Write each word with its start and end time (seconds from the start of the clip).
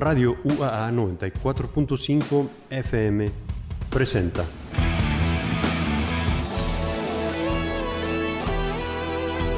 Radio 0.00 0.38
UAA 0.44 0.90
94.5 0.92 2.48
FM 2.70 3.30
presenta. 3.90 4.42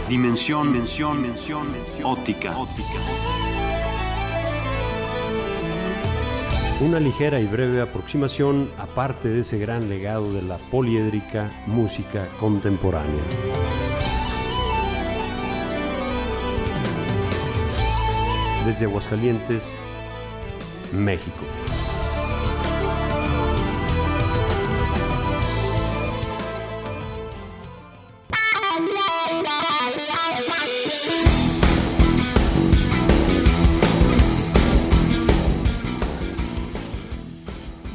Dimensión, 0.09 0.73
mención, 0.73 1.23
mención, 1.23 1.71
mención, 1.71 2.07
óptica, 2.07 2.59
óptica. 2.59 2.89
Una 6.81 6.99
ligera 6.99 7.39
y 7.39 7.47
breve 7.47 7.81
aproximación 7.81 8.69
aparte 8.79 9.29
de 9.29 9.39
ese 9.43 9.59
gran 9.59 9.89
legado 9.89 10.33
de 10.33 10.43
la 10.43 10.57
poliédrica 10.57 11.53
música 11.69 12.27
contemporánea. 12.41 13.23
Desde 18.67 18.87
Aguascalientes, 18.87 19.73
México. 20.93 21.45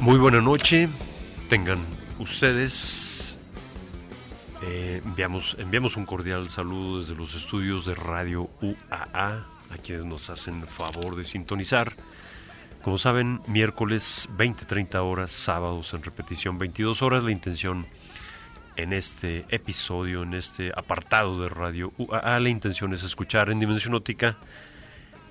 Muy 0.00 0.16
buena 0.16 0.40
noche, 0.40 0.88
tengan 1.50 1.78
ustedes. 2.18 3.36
Eh, 4.62 5.02
enviamos, 5.04 5.54
enviamos 5.58 5.96
un 5.96 6.06
cordial 6.06 6.48
saludo 6.48 7.00
desde 7.00 7.14
los 7.14 7.34
estudios 7.34 7.84
de 7.84 7.94
Radio 7.94 8.48
UAA, 8.62 9.06
a 9.12 9.76
quienes 9.82 10.06
nos 10.06 10.30
hacen 10.30 10.66
favor 10.66 11.14
de 11.14 11.24
sintonizar. 11.24 11.92
Como 12.82 12.96
saben, 12.98 13.40
miércoles 13.46 14.28
20-30 14.36 14.94
horas, 15.02 15.30
sábados 15.30 15.92
en 15.94 16.02
repetición 16.02 16.58
22 16.58 17.02
horas. 17.02 17.24
La 17.24 17.32
intención 17.32 17.86
en 18.76 18.92
este 18.92 19.44
episodio, 19.48 20.22
en 20.22 20.34
este 20.34 20.70
apartado 20.74 21.40
de 21.40 21.48
Radio 21.48 21.92
UAA, 21.98 22.38
la 22.40 22.48
intención 22.48 22.92
es 22.94 23.02
escuchar 23.02 23.50
en 23.50 23.58
Dimensión 23.58 23.94
Óptica 23.94 24.36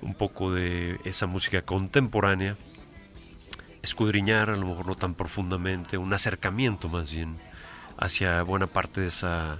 un 0.02 0.14
poco 0.14 0.52
de 0.52 1.00
esa 1.04 1.26
música 1.26 1.62
contemporánea 1.62 2.56
escudriñar, 3.82 4.50
a 4.50 4.56
lo 4.56 4.66
mejor 4.66 4.86
no 4.86 4.94
tan 4.94 5.14
profundamente, 5.14 5.98
un 5.98 6.12
acercamiento 6.12 6.88
más 6.88 7.12
bien 7.12 7.36
hacia 7.96 8.42
buena 8.42 8.66
parte 8.66 9.00
de 9.00 9.08
esa 9.08 9.58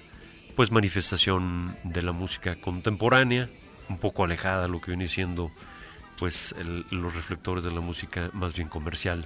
pues 0.54 0.70
manifestación 0.70 1.76
de 1.84 2.02
la 2.02 2.12
música 2.12 2.56
contemporánea, 2.60 3.48
un 3.88 3.98
poco 3.98 4.24
alejada 4.24 4.62
de 4.62 4.68
lo 4.68 4.80
que 4.80 4.90
viene 4.90 5.08
siendo 5.08 5.50
pues 6.18 6.54
los 6.90 7.14
reflectores 7.14 7.64
de 7.64 7.70
la 7.70 7.80
música 7.80 8.30
más 8.32 8.54
bien 8.54 8.68
comercial. 8.68 9.24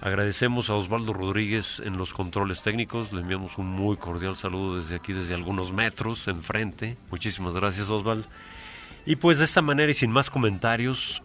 Agradecemos 0.00 0.70
a 0.70 0.74
Osvaldo 0.74 1.12
Rodríguez 1.12 1.82
en 1.84 1.98
los 1.98 2.14
controles 2.14 2.62
técnicos, 2.62 3.12
le 3.12 3.20
enviamos 3.20 3.58
un 3.58 3.66
muy 3.66 3.98
cordial 3.98 4.34
saludo 4.34 4.76
desde 4.76 4.96
aquí, 4.96 5.12
desde 5.12 5.34
algunos 5.34 5.72
metros 5.72 6.26
enfrente. 6.28 6.96
Muchísimas 7.10 7.54
gracias 7.54 7.90
Osvaldo. 7.90 8.26
Y 9.04 9.16
pues 9.16 9.38
de 9.38 9.44
esta 9.44 9.60
manera 9.60 9.90
y 9.90 9.94
sin 9.94 10.10
más 10.10 10.30
comentarios, 10.30 11.22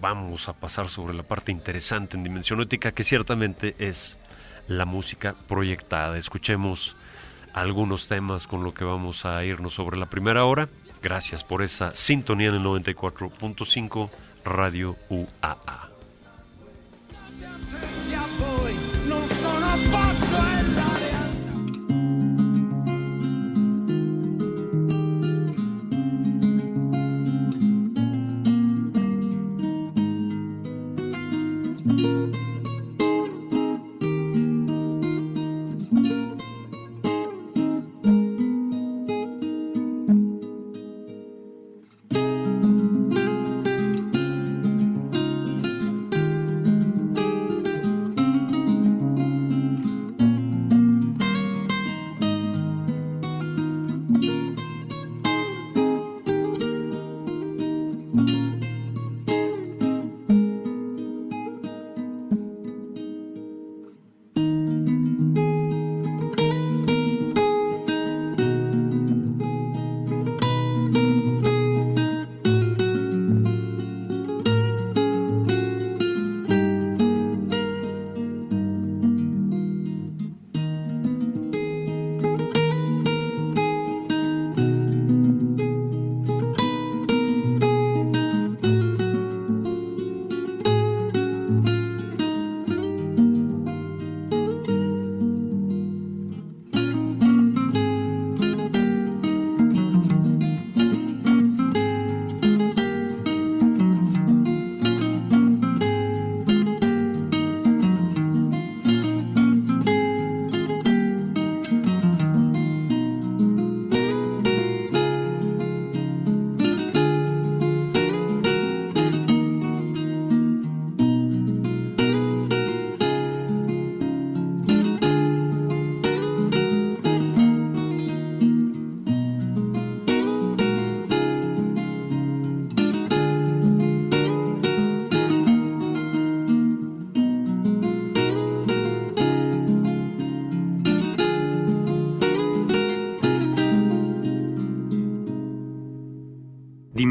vamos 0.00 0.48
a 0.48 0.54
pasar 0.54 0.88
sobre 0.88 1.14
la 1.14 1.22
parte 1.22 1.52
interesante 1.52 2.16
en 2.16 2.22
Dimensión 2.22 2.60
Óptica, 2.60 2.92
que 2.92 3.04
ciertamente 3.04 3.74
es 3.78 4.18
la 4.68 4.84
música 4.84 5.34
proyectada. 5.46 6.16
Escuchemos 6.16 6.96
algunos 7.52 8.08
temas 8.08 8.46
con 8.46 8.62
lo 8.62 8.72
que 8.72 8.84
vamos 8.84 9.26
a 9.26 9.44
irnos 9.44 9.74
sobre 9.74 9.98
la 9.98 10.06
primera 10.06 10.44
hora. 10.44 10.68
Gracias 11.02 11.44
por 11.44 11.62
esa 11.62 11.94
sintonía 11.94 12.48
en 12.48 12.56
el 12.56 12.62
94.5 12.62 14.10
Radio 14.44 14.96
UAA. 15.10 15.87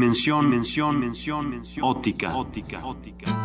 Mención, 0.08 0.48
mención, 0.48 0.98
mención, 0.98 1.50
mención, 1.50 1.84
óptica, 1.84 2.34
óptica, 2.34 2.82
óptica. 2.82 3.37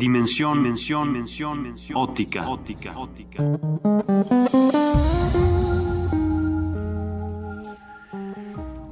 Dimensión, 0.00 0.62
mención, 0.62 1.12
mención, 1.12 1.62
mención, 1.62 1.98
óptica, 1.98 2.48
óptica, 2.48 2.96
óptica. 2.96 3.44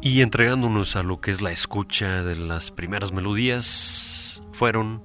Y 0.03 0.21
entregándonos 0.21 0.97
a 0.97 1.03
lo 1.03 1.19
que 1.23 1.31
es 1.31 1.41
la 1.41 1.51
escucha 1.51 2.23
de 2.23 2.37
las 2.37 2.71
primeras 2.71 3.13
melodías, 3.13 4.43
fueron 4.53 5.03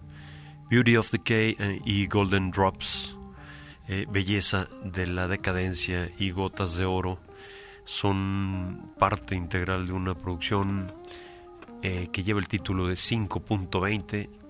Beauty 0.70 0.98
of 0.98 1.10
Decay 1.10 1.56
eh, 1.58 1.80
y 1.86 2.08
Golden 2.08 2.52
Drops, 2.52 3.16
eh, 3.88 4.06
Belleza 4.12 4.68
de 4.84 5.08
la 5.08 5.30
Decadencia 5.30 6.12
y 6.20 6.32
Gotas 6.32 6.76
de 6.76 6.84
Oro, 6.84 7.18
son 7.86 8.92
parte 9.00 9.36
integral 9.36 9.88
de 9.88 9.94
una 9.94 10.16
producción 10.16 10.94
eh, 11.82 12.10
que 12.12 12.24
lleva 12.24 12.42
el 12.42 12.50
título 12.50 12.88
de 12.88 12.96
5.20 12.96 14.43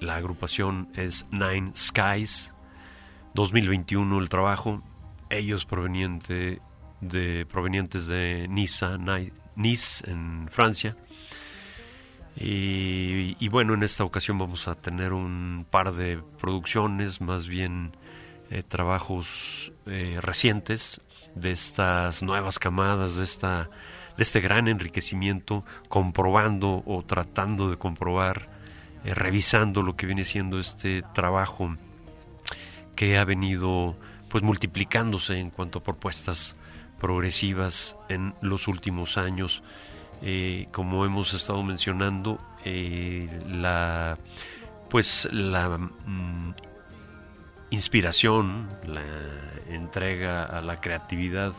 la 0.00 0.16
agrupación 0.16 0.88
es 0.94 1.26
Nine 1.30 1.72
Skies. 1.74 2.54
2021 3.34 4.18
el 4.18 4.28
trabajo. 4.28 4.82
Ellos 5.30 5.64
proveniente 5.64 6.60
de, 7.00 7.46
provenientes 7.46 8.06
de 8.06 8.46
Niza, 8.48 8.98
Nice 9.56 10.10
en 10.10 10.48
Francia. 10.50 10.96
Y, 12.40 13.48
bueno, 13.48 13.74
en 13.74 13.82
esta 13.82 14.04
ocasión 14.04 14.38
vamos 14.38 14.68
a 14.68 14.76
tener 14.76 15.12
un 15.12 15.66
par 15.68 15.92
de 15.92 16.22
producciones, 16.40 17.20
más 17.20 17.48
bien 17.48 17.96
eh, 18.50 18.62
trabajos 18.62 19.72
eh, 19.86 20.18
recientes 20.22 21.00
de 21.34 21.50
estas 21.50 22.22
nuevas 22.22 22.60
camadas, 22.60 23.16
de, 23.16 23.24
esta, 23.24 23.70
de 24.16 24.22
este 24.22 24.40
gran 24.40 24.68
enriquecimiento, 24.68 25.64
comprobando 25.88 26.84
o 26.86 27.02
tratando 27.02 27.70
de 27.70 27.76
comprobar 27.76 28.57
eh, 29.04 29.14
revisando 29.14 29.82
lo 29.82 29.96
que 29.96 30.06
viene 30.06 30.24
siendo 30.24 30.58
este 30.58 31.02
trabajo 31.14 31.76
que 32.96 33.18
ha 33.18 33.24
venido 33.24 33.96
pues 34.30 34.42
multiplicándose 34.42 35.38
en 35.38 35.50
cuanto 35.50 35.78
a 35.78 35.84
propuestas 35.84 36.56
progresivas 37.00 37.96
en 38.08 38.34
los 38.40 38.68
últimos 38.68 39.16
años. 39.16 39.62
Eh, 40.20 40.66
como 40.72 41.04
hemos 41.04 41.32
estado 41.32 41.62
mencionando, 41.62 42.40
eh, 42.64 43.28
la 43.46 44.18
pues 44.90 45.28
la 45.32 45.78
mm, 45.78 46.54
inspiración, 47.70 48.68
la 48.84 49.02
entrega 49.68 50.44
a 50.44 50.60
la 50.60 50.80
creatividad, 50.80 51.52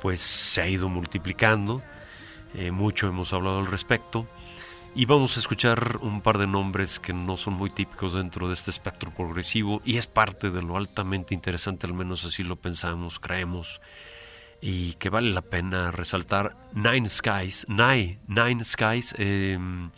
pues 0.00 0.22
se 0.22 0.62
ha 0.62 0.68
ido 0.68 0.88
multiplicando. 0.88 1.82
mucho 2.72 3.08
hemos 3.08 3.32
hablado 3.34 3.58
al 3.58 3.66
respecto. 3.66 4.26
Y 4.98 5.04
vamos 5.04 5.36
a 5.36 5.40
escuchar 5.40 5.98
un 6.00 6.22
par 6.22 6.38
de 6.38 6.46
nombres 6.46 6.98
que 6.98 7.12
no 7.12 7.36
son 7.36 7.52
muy 7.52 7.68
típicos 7.68 8.14
dentro 8.14 8.48
de 8.48 8.54
este 8.54 8.70
espectro 8.70 9.10
progresivo 9.10 9.82
y 9.84 9.98
es 9.98 10.06
parte 10.06 10.50
de 10.50 10.62
lo 10.62 10.78
altamente 10.78 11.34
interesante, 11.34 11.86
al 11.86 11.92
menos 11.92 12.24
así 12.24 12.42
lo 12.42 12.56
pensamos, 12.56 13.20
creemos, 13.20 13.82
y 14.62 14.94
que 14.94 15.10
vale 15.10 15.32
la 15.32 15.42
pena 15.42 15.90
resaltar. 15.90 16.56
Nine 16.72 17.10
Skies, 17.10 17.66
Nine, 17.68 18.20
Nine 18.26 18.64
Skies, 18.64 19.14
em, 19.18 19.90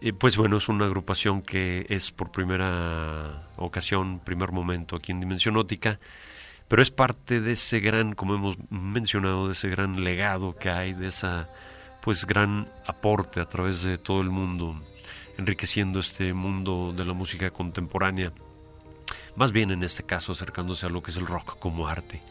eh, 0.00 0.12
pues 0.12 0.36
bueno, 0.36 0.58
es 0.58 0.68
una 0.68 0.84
agrupación 0.84 1.42
que 1.42 1.84
es 1.88 2.12
por 2.12 2.30
primera 2.30 3.48
ocasión, 3.56 4.20
primer 4.20 4.52
momento 4.52 4.94
aquí 4.94 5.10
en 5.10 5.18
Dimensión 5.18 5.56
Ótica, 5.56 5.98
pero 6.68 6.80
es 6.80 6.92
parte 6.92 7.40
de 7.40 7.50
ese 7.50 7.80
gran, 7.80 8.14
como 8.14 8.36
hemos 8.36 8.56
mencionado, 8.70 9.48
de 9.48 9.52
ese 9.54 9.68
gran 9.68 10.04
legado 10.04 10.54
que 10.54 10.70
hay, 10.70 10.92
de 10.92 11.08
esa 11.08 11.48
pues 12.06 12.24
gran 12.24 12.68
aporte 12.86 13.40
a 13.40 13.46
través 13.46 13.82
de 13.82 13.98
todo 13.98 14.20
el 14.20 14.30
mundo, 14.30 14.80
enriqueciendo 15.38 15.98
este 15.98 16.32
mundo 16.32 16.94
de 16.96 17.04
la 17.04 17.14
música 17.14 17.50
contemporánea, 17.50 18.32
más 19.34 19.50
bien 19.50 19.72
en 19.72 19.82
este 19.82 20.04
caso 20.04 20.30
acercándose 20.30 20.86
a 20.86 20.88
lo 20.88 21.02
que 21.02 21.10
es 21.10 21.16
el 21.16 21.26
rock 21.26 21.58
como 21.58 21.88
arte. 21.88 22.22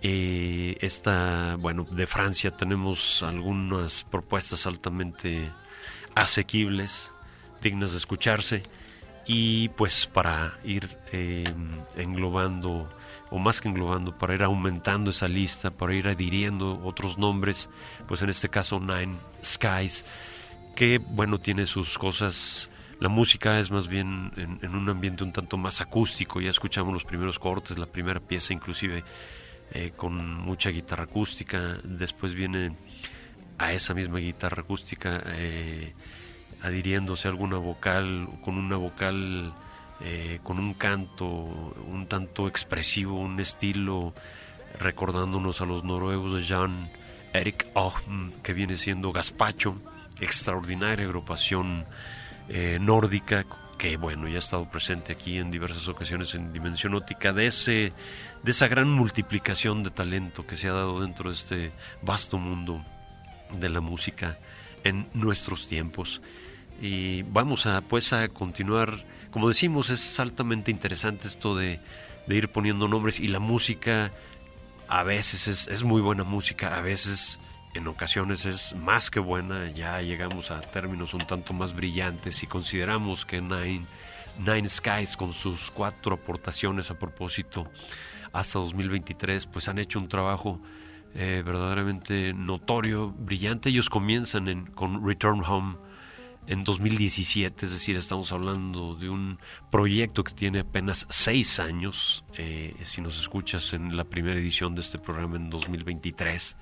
Eh, 0.00 0.76
esta, 0.80 1.56
bueno, 1.58 1.84
de 1.90 2.06
Francia 2.06 2.56
tenemos 2.56 3.24
algunas 3.24 4.04
propuestas 4.04 4.64
altamente 4.64 5.50
asequibles, 6.14 7.10
dignas 7.60 7.90
de 7.90 7.98
escucharse, 7.98 8.62
y 9.26 9.70
pues 9.70 10.06
para 10.06 10.52
ir 10.62 10.88
eh, 11.10 11.42
englobando 11.96 12.88
o 13.34 13.38
más 13.38 13.60
que 13.60 13.68
englobando, 13.68 14.16
para 14.16 14.34
ir 14.34 14.44
aumentando 14.44 15.10
esa 15.10 15.26
lista, 15.26 15.72
para 15.72 15.94
ir 15.94 16.06
adhiriendo 16.06 16.80
otros 16.84 17.18
nombres, 17.18 17.68
pues 18.06 18.22
en 18.22 18.30
este 18.30 18.48
caso 18.48 18.80
Nine 18.80 19.16
Skies, 19.42 20.04
que 20.74 20.98
bueno, 20.98 21.38
tiene 21.38 21.66
sus 21.66 21.98
cosas, 21.98 22.70
la 23.00 23.08
música 23.08 23.58
es 23.58 23.70
más 23.70 23.88
bien 23.88 24.32
en, 24.36 24.74
un 24.74 24.88
ambiente 24.88 25.24
un 25.24 25.32
tanto 25.32 25.56
más 25.56 25.80
acústico, 25.80 26.40
ya 26.40 26.50
escuchamos 26.50 26.92
los 26.92 27.04
primeros 27.04 27.38
cortes, 27.38 27.78
la 27.78 27.86
primera 27.86 28.20
pieza 28.20 28.52
inclusive 28.52 29.04
eh, 29.72 29.92
con 29.96 30.38
mucha 30.38 30.70
guitarra 30.70 31.04
acústica, 31.04 31.78
después 31.84 32.34
viene 32.34 32.76
a 33.58 33.72
esa 33.72 33.94
misma 33.94 34.18
guitarra 34.18 34.62
acústica 34.62 35.22
eh, 35.26 35.92
adhiriéndose 36.62 37.28
alguna 37.28 37.56
vocal, 37.58 38.28
con 38.44 38.58
una 38.58 38.76
vocal 38.76 39.52
eh, 40.00 40.40
con 40.42 40.58
un 40.58 40.74
canto 40.74 41.26
un 41.26 42.06
tanto 42.08 42.48
expresivo, 42.48 43.18
un 43.18 43.38
estilo 43.38 44.12
recordándonos 44.78 45.60
a 45.60 45.66
los 45.66 45.84
noruegos 45.84 46.34
de 46.34 46.46
Jan 46.46 46.90
Erik 47.34 47.66
Ohm, 47.74 48.32
que 48.42 48.52
viene 48.52 48.76
siendo 48.76 49.12
Gaspacho, 49.12 49.76
extraordinaria 50.20 51.04
agrupación 51.04 51.84
eh, 52.48 52.78
nórdica 52.80 53.44
que 53.78 53.96
bueno 53.96 54.28
ya 54.28 54.36
ha 54.36 54.38
estado 54.38 54.70
presente 54.70 55.12
aquí 55.12 55.38
en 55.38 55.50
diversas 55.50 55.88
ocasiones 55.88 56.34
en 56.34 56.52
Dimensión 56.52 56.94
Óptica 56.94 57.32
de 57.32 57.46
ese 57.46 57.92
de 58.42 58.50
esa 58.50 58.68
gran 58.68 58.88
multiplicación 58.88 59.82
de 59.82 59.90
talento 59.90 60.46
que 60.46 60.56
se 60.56 60.68
ha 60.68 60.72
dado 60.72 61.00
dentro 61.00 61.30
de 61.30 61.36
este 61.36 61.72
vasto 62.02 62.38
mundo 62.38 62.84
de 63.58 63.68
la 63.68 63.80
música 63.80 64.38
en 64.84 65.08
nuestros 65.14 65.66
tiempos. 65.66 66.20
Y 66.80 67.22
vamos 67.22 67.66
a 67.66 67.80
pues 67.80 68.12
a 68.12 68.28
continuar. 68.28 69.04
Como 69.30 69.48
decimos, 69.48 69.90
es 69.90 70.20
altamente 70.20 70.70
interesante 70.70 71.26
esto 71.26 71.56
de, 71.56 71.80
ir 72.28 72.48
poniendo 72.48 72.86
nombres 72.86 73.18
y 73.20 73.28
la 73.28 73.38
música 73.40 74.12
a 74.88 75.02
veces 75.02 75.68
es, 75.68 75.82
muy 75.82 76.00
buena 76.00 76.24
música, 76.24 76.76
a 76.76 76.80
veces 76.80 77.40
en 77.74 77.86
ocasiones 77.88 78.46
es 78.46 78.74
más 78.76 79.10
que 79.10 79.20
buena, 79.20 79.70
ya 79.70 80.00
llegamos 80.00 80.50
a 80.50 80.60
términos 80.60 81.14
un 81.14 81.20
tanto 81.20 81.52
más 81.52 81.74
brillantes 81.74 82.42
y 82.42 82.46
consideramos 82.46 83.24
que 83.24 83.40
Nine, 83.40 83.84
Nine 84.38 84.68
Skies 84.68 85.16
con 85.16 85.32
sus 85.32 85.70
cuatro 85.70 86.14
aportaciones 86.14 86.90
a 86.90 86.98
propósito 86.98 87.66
hasta 88.32 88.58
2023 88.58 89.46
pues 89.46 89.68
han 89.68 89.78
hecho 89.78 89.98
un 89.98 90.08
trabajo 90.08 90.60
eh, 91.14 91.42
verdaderamente 91.46 92.32
notorio, 92.32 93.12
brillante. 93.12 93.68
Ellos 93.68 93.88
comienzan 93.88 94.48
en, 94.48 94.66
con 94.66 95.06
Return 95.06 95.42
Home 95.44 95.76
en 96.46 96.64
2017, 96.64 97.64
es 97.64 97.72
decir, 97.72 97.96
estamos 97.96 98.32
hablando 98.32 98.94
de 98.94 99.08
un 99.08 99.38
proyecto 99.70 100.24
que 100.24 100.32
tiene 100.32 100.60
apenas 100.60 101.06
seis 101.10 101.58
años, 101.58 102.24
eh, 102.36 102.74
si 102.84 103.00
nos 103.00 103.18
escuchas 103.18 103.72
en 103.72 103.96
la 103.96 104.04
primera 104.04 104.38
edición 104.38 104.74
de 104.74 104.82
este 104.82 104.98
programa 104.98 105.36
en 105.36 105.50
2023, 105.50 106.56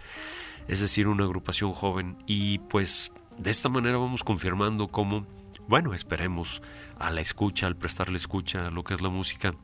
es 0.68 0.80
decir, 0.80 1.08
una 1.08 1.24
agrupación 1.24 1.72
joven. 1.72 2.16
Y 2.26 2.58
pues 2.58 3.12
de 3.38 3.50
esta 3.50 3.68
manera 3.68 3.98
vamos 3.98 4.22
confirmando 4.22 4.88
cómo, 4.88 5.26
bueno, 5.66 5.94
esperemos 5.94 6.62
a 6.98 7.10
la 7.10 7.20
escucha, 7.20 7.66
al 7.66 7.76
prestarle 7.76 8.16
escucha 8.16 8.68
a 8.68 8.70
lo 8.70 8.84
que 8.84 8.94
es 8.94 9.02
la 9.02 9.08
música, 9.08 9.54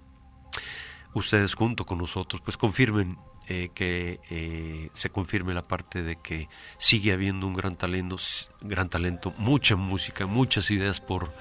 ustedes 1.14 1.54
junto 1.54 1.87
con 1.87 1.98
nosotros 1.98 2.42
pues 2.44 2.56
confirmen 2.56 3.18
eh, 3.49 3.71
que 3.75 4.21
eh, 4.31 4.90
se 4.93 5.09
confirme 5.09 5.55
la 5.55 5.67
parte 5.67 6.02
de 6.02 6.17
que 6.17 6.49
sigue 6.76 7.12
habiendo 7.12 7.47
un 7.47 7.55
gran 7.55 7.76
talento, 7.76 8.17
gran 8.61 8.90
talento, 8.90 9.33
mucha 9.38 9.75
música, 9.75 10.26
muchas 10.26 10.71
ideas 10.71 11.00
por 11.00 11.33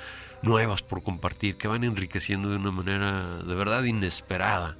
nuevas 0.41 0.83
por 0.83 1.03
compartir 1.03 1.57
que 1.57 1.67
van 1.67 1.83
enriqueciendo 1.83 2.49
de 2.49 2.57
una 2.57 2.71
manera 2.71 3.39
de 3.39 3.55
verdad 3.55 3.83
inesperada 3.83 4.77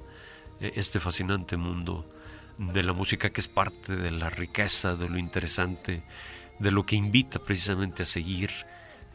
eh, 0.60 0.72
este 0.76 1.00
fascinante 1.00 1.56
mundo 1.56 2.10
de 2.56 2.82
la 2.82 2.92
música 2.92 3.30
que 3.30 3.40
es 3.40 3.48
parte 3.48 3.94
de 3.94 4.10
la 4.10 4.30
riqueza, 4.30 4.96
de 4.96 5.08
lo 5.08 5.18
interesante, 5.18 6.02
de 6.58 6.70
lo 6.70 6.82
que 6.84 6.96
invita 6.96 7.38
precisamente 7.38 8.04
a 8.04 8.06
seguir 8.06 8.50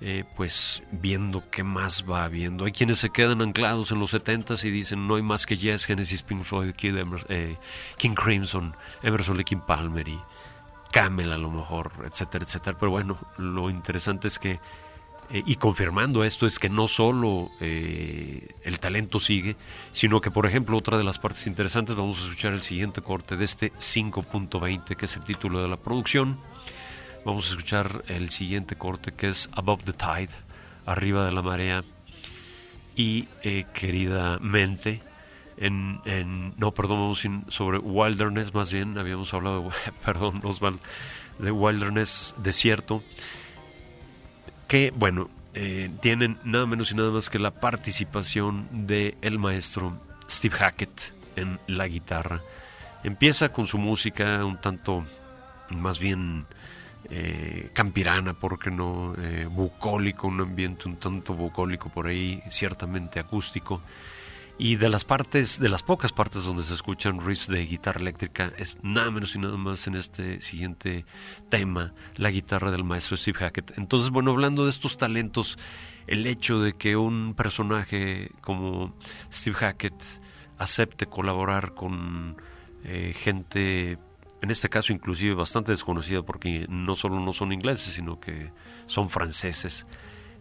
eh, 0.06 0.26
pues 0.36 0.84
viendo 0.92 1.50
qué 1.50 1.64
más 1.64 2.04
va 2.04 2.26
habiendo. 2.26 2.66
Hay 2.66 2.74
quienes 2.74 2.98
se 2.98 3.10
quedan 3.10 3.42
anclados 3.42 3.90
en 3.94 4.00
los 4.00 4.12
70 4.12 4.56
y 4.64 4.70
dicen 4.70 5.08
no 5.08 5.16
hay 5.16 5.22
más 5.22 5.46
que 5.46 5.56
Yes, 5.56 5.86
Genesis, 5.86 6.24
Pink 6.24 6.44
Floyd, 6.44 6.74
eh, 7.30 7.58
King 7.98 8.14
Crimson, 8.14 8.76
Emerson, 9.02 9.42
King 9.46 9.62
Palmer 9.66 10.06
y 10.06 10.20
Camel 10.92 11.32
a 11.32 11.38
lo 11.38 11.50
mejor, 11.50 11.94
etcétera, 12.06 12.44
etcétera. 12.44 12.78
Pero 12.78 12.92
bueno, 12.92 13.18
lo 13.38 13.70
interesante 13.70 14.28
es 14.28 14.40
que, 14.40 14.60
eh, 15.30 15.42
y 15.46 15.56
confirmando 15.56 16.26
esto, 16.26 16.48
es 16.48 16.60
que 16.60 16.68
no 16.68 16.90
solo 16.90 17.50
el 17.62 18.80
talento 18.82 19.22
sigue, 19.22 19.56
sino 19.94 20.20
que, 20.20 20.32
por 20.32 20.46
ejemplo, 20.46 20.76
otra 20.76 20.98
de 20.98 21.06
las 21.06 21.18
partes 21.18 21.48
interesantes, 21.48 21.96
vamos 21.96 22.20
a 22.20 22.24
escuchar 22.24 22.52
el 22.52 22.62
siguiente 22.62 23.02
corte 23.02 23.38
de 23.38 23.46
este 23.46 23.72
5.20, 23.72 24.98
que 24.98 25.06
es 25.06 25.16
el 25.16 25.24
título 25.24 25.62
de 25.62 25.70
la 25.70 25.78
producción 25.78 26.40
Vamos 27.26 27.46
a 27.46 27.50
escuchar 27.52 28.04
el 28.08 28.30
siguiente 28.30 28.76
corte 28.76 29.14
que 29.14 29.30
es 29.30 29.50
Above 29.54 29.86
the 29.86 29.94
Tide, 29.94 30.36
arriba 30.86 31.26
de 31.26 31.32
la 31.32 31.42
marea. 31.42 31.84
y 32.96 33.28
eh, 33.44 33.66
queridamente 33.74 35.02
en, 35.58 36.00
en, 36.06 36.54
no 36.58 36.72
perdón 36.74 37.16
sobre 37.50 37.78
wilderness 37.80 38.54
más 38.54 38.72
bien 38.72 38.98
habíamos 38.98 39.34
hablado 39.34 39.70
perdón 40.06 40.42
Osval 40.44 40.80
de 41.40 41.52
wilderness 41.52 42.36
desierto 42.38 43.02
que 44.68 44.92
bueno 44.96 45.30
eh, 45.56 45.90
tienen 46.02 46.38
nada 46.44 46.66
menos 46.66 46.92
y 46.92 46.96
nada 46.96 47.12
más 47.12 47.30
que 47.30 47.40
la 47.40 47.52
participación 47.52 48.68
de 48.86 49.16
el 49.22 49.40
maestro 49.40 49.98
Steve 50.30 50.56
Hackett 50.56 51.14
en 51.36 51.60
la 51.68 51.88
guitarra 51.88 52.42
empieza 53.04 53.50
con 53.50 53.66
su 53.66 53.78
música 53.78 54.44
un 54.46 54.58
tanto 54.58 55.04
más 55.70 55.98
bien 55.98 56.46
eh, 57.10 57.70
campirana, 57.74 58.34
porque 58.34 58.72
no? 58.72 59.14
Eh, 59.18 59.48
bucólico, 59.50 60.28
un 60.28 60.42
ambiente 60.42 60.88
un 60.88 60.98
tanto 60.98 61.34
bucólico 61.34 61.90
por 61.90 62.08
ahí, 62.08 62.42
ciertamente 62.50 63.20
acústico. 63.20 63.82
Y 64.58 64.76
de 64.76 64.88
las 64.88 65.04
partes, 65.04 65.60
de 65.60 65.68
las 65.68 65.82
pocas 65.82 66.12
partes 66.12 66.44
donde 66.44 66.64
se 66.64 66.76
escuchan 66.76 67.26
riffs 67.26 67.48
de 67.48 67.66
guitarra 67.66 68.00
eléctrica, 68.00 68.52
es 68.58 68.78
nada 68.84 69.10
menos 69.10 69.36
y 69.36 69.40
nada 69.40 69.58
más 69.58 69.88
en 69.88 69.96
este 69.96 70.42
siguiente 70.42 71.06
tema, 71.50 71.94
la 72.16 72.30
guitarra 72.30 72.70
del 72.70 72.84
maestro 72.84 73.18
Steve 73.18 73.40
Hackett. 73.40 73.78
Entonces, 73.78 74.12
bueno, 74.12 74.32
hablando 74.32 74.64
de 74.64 74.70
estos 74.70 74.98
talentos, 74.98 75.58
el 76.06 76.28
hecho 76.28 76.60
de 76.60 76.74
que 76.74 76.96
un 76.96 77.34
personaje 77.34 78.32
como 78.42 78.96
Steve 79.32 79.56
Hackett 79.56 80.02
acepte 80.60 81.08
colaborar 81.08 81.74
con 81.74 82.38
eh, 82.84 83.14
gente 83.16 83.98
en 84.44 84.52
este 84.52 84.68
caso 84.68 84.92
inclusive 84.92 85.34
bastante 85.36 85.72
desconocida 85.72 86.22
porque 86.22 86.66
no 86.68 86.96
solo 86.96 87.18
no 87.22 87.32
son 87.32 87.54
ingleses, 87.54 87.94
sino 87.94 88.20
que 88.20 88.52
son 88.88 89.10
franceses, 89.10 89.88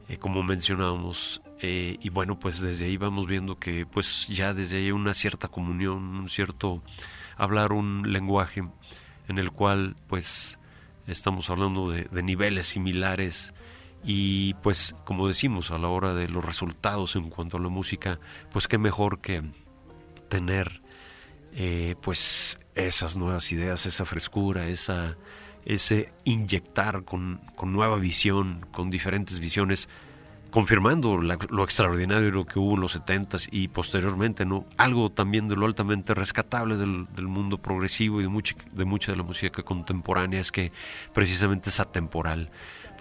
eh, 0.09 0.17
como 0.17 0.43
mencionábamos. 0.43 1.41
Eh, 1.61 1.99
y 2.01 2.09
bueno, 2.09 2.37
pues 2.37 2.61
desde 2.61 2.87
ahí 2.87 2.97
vamos 2.97 3.29
viendo 3.29 3.61
que 3.61 3.87
pues 3.87 4.27
ya 4.27 4.55
desde 4.55 4.79
ahí 4.79 4.91
una 4.91 5.15
cierta 5.15 5.47
comunión, 5.47 6.03
un 6.03 6.29
cierto 6.29 6.83
hablar 7.37 7.73
un 7.73 8.13
lenguaje 8.13 8.65
en 9.29 9.39
el 9.39 9.53
cual 9.53 9.95
pues 10.09 10.59
estamos 11.07 11.49
hablando 11.49 11.89
de, 11.89 12.07
de 12.07 12.23
niveles 12.25 12.67
similares 12.67 13.55
y 14.03 14.55
pues 14.55 14.97
como 15.05 15.29
decimos 15.29 15.71
a 15.71 15.79
la 15.79 15.87
hora 15.87 16.13
de 16.13 16.29
los 16.29 16.45
resultados 16.45 17.15
en 17.15 17.31
cuanto 17.31 17.57
a 17.57 17.61
la 17.61 17.69
música, 17.69 18.19
pues 18.51 18.67
qué 18.67 18.79
mejor 18.79 19.21
que 19.21 19.45
tener 20.29 20.82
eh, 21.55 21.97
pues 22.01 22.59
esas 22.75 23.17
nuevas 23.17 23.53
ideas, 23.53 23.85
esa 23.87 24.05
frescura, 24.05 24.67
esa, 24.67 25.17
ese 25.65 26.13
inyectar 26.25 27.05
con, 27.05 27.41
nueva 27.63 27.97
visión, 27.99 28.67
con 28.73 28.91
diferentes 28.91 29.39
visiones, 29.39 29.89
confirmando 30.51 31.17
lo 31.19 31.65
extraordinario 31.65 32.45
que 32.45 32.59
hubo 32.59 32.75
en 32.75 32.81
los 32.81 32.93
70 32.93 33.39
y 33.51 33.69
posteriormente, 33.69 34.45
¿no? 34.45 34.67
Algo 34.77 35.11
también 35.11 35.49
de 35.49 35.57
lo 35.57 35.65
altamente 35.65 36.15
rescatable 36.15 36.77
del, 36.77 37.07
mundo 37.29 37.57
progresivo 37.57 38.21
y 38.21 38.25
de 38.25 38.29
mucha, 38.29 38.55
de 38.73 38.85
mucha 38.85 39.13
de 39.13 39.19
la 39.19 39.25
música 39.25 39.63
contemporánea 39.63 40.41
es 40.41 40.53
que 40.53 40.73
precisamente 41.15 41.71
es 41.71 41.81
atemporal. 41.81 42.51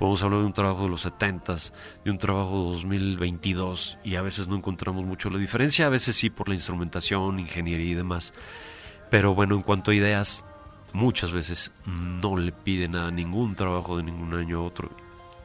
Podemos 0.01 0.23
hablar 0.23 0.39
de 0.39 0.47
un 0.47 0.53
trabajo 0.53 0.81
de 0.85 0.89
los 0.89 1.01
70 1.01 1.57
de 2.03 2.09
un 2.09 2.17
trabajo 2.17 2.57
de 2.57 2.71
2022 2.71 3.99
y 4.03 4.15
a 4.15 4.23
veces 4.23 4.47
no 4.47 4.55
encontramos 4.55 5.05
mucho 5.05 5.29
la 5.29 5.37
diferencia, 5.37 5.85
a 5.85 5.89
veces 5.89 6.15
sí 6.15 6.31
por 6.31 6.49
la 6.49 6.55
instrumentación, 6.55 7.39
ingeniería 7.39 7.91
y 7.91 7.93
demás. 7.93 8.33
Pero 9.11 9.35
bueno, 9.35 9.53
en 9.53 9.61
cuanto 9.61 9.91
a 9.91 9.93
ideas, 9.93 10.43
muchas 10.91 11.31
veces 11.31 11.71
no 11.85 12.35
le 12.35 12.51
piden 12.51 12.95
a 12.95 13.11
ningún 13.11 13.53
trabajo 13.53 13.97
de 13.97 14.01
ningún 14.01 14.33
año 14.33 14.61
a 14.61 14.63
otro 14.63 14.89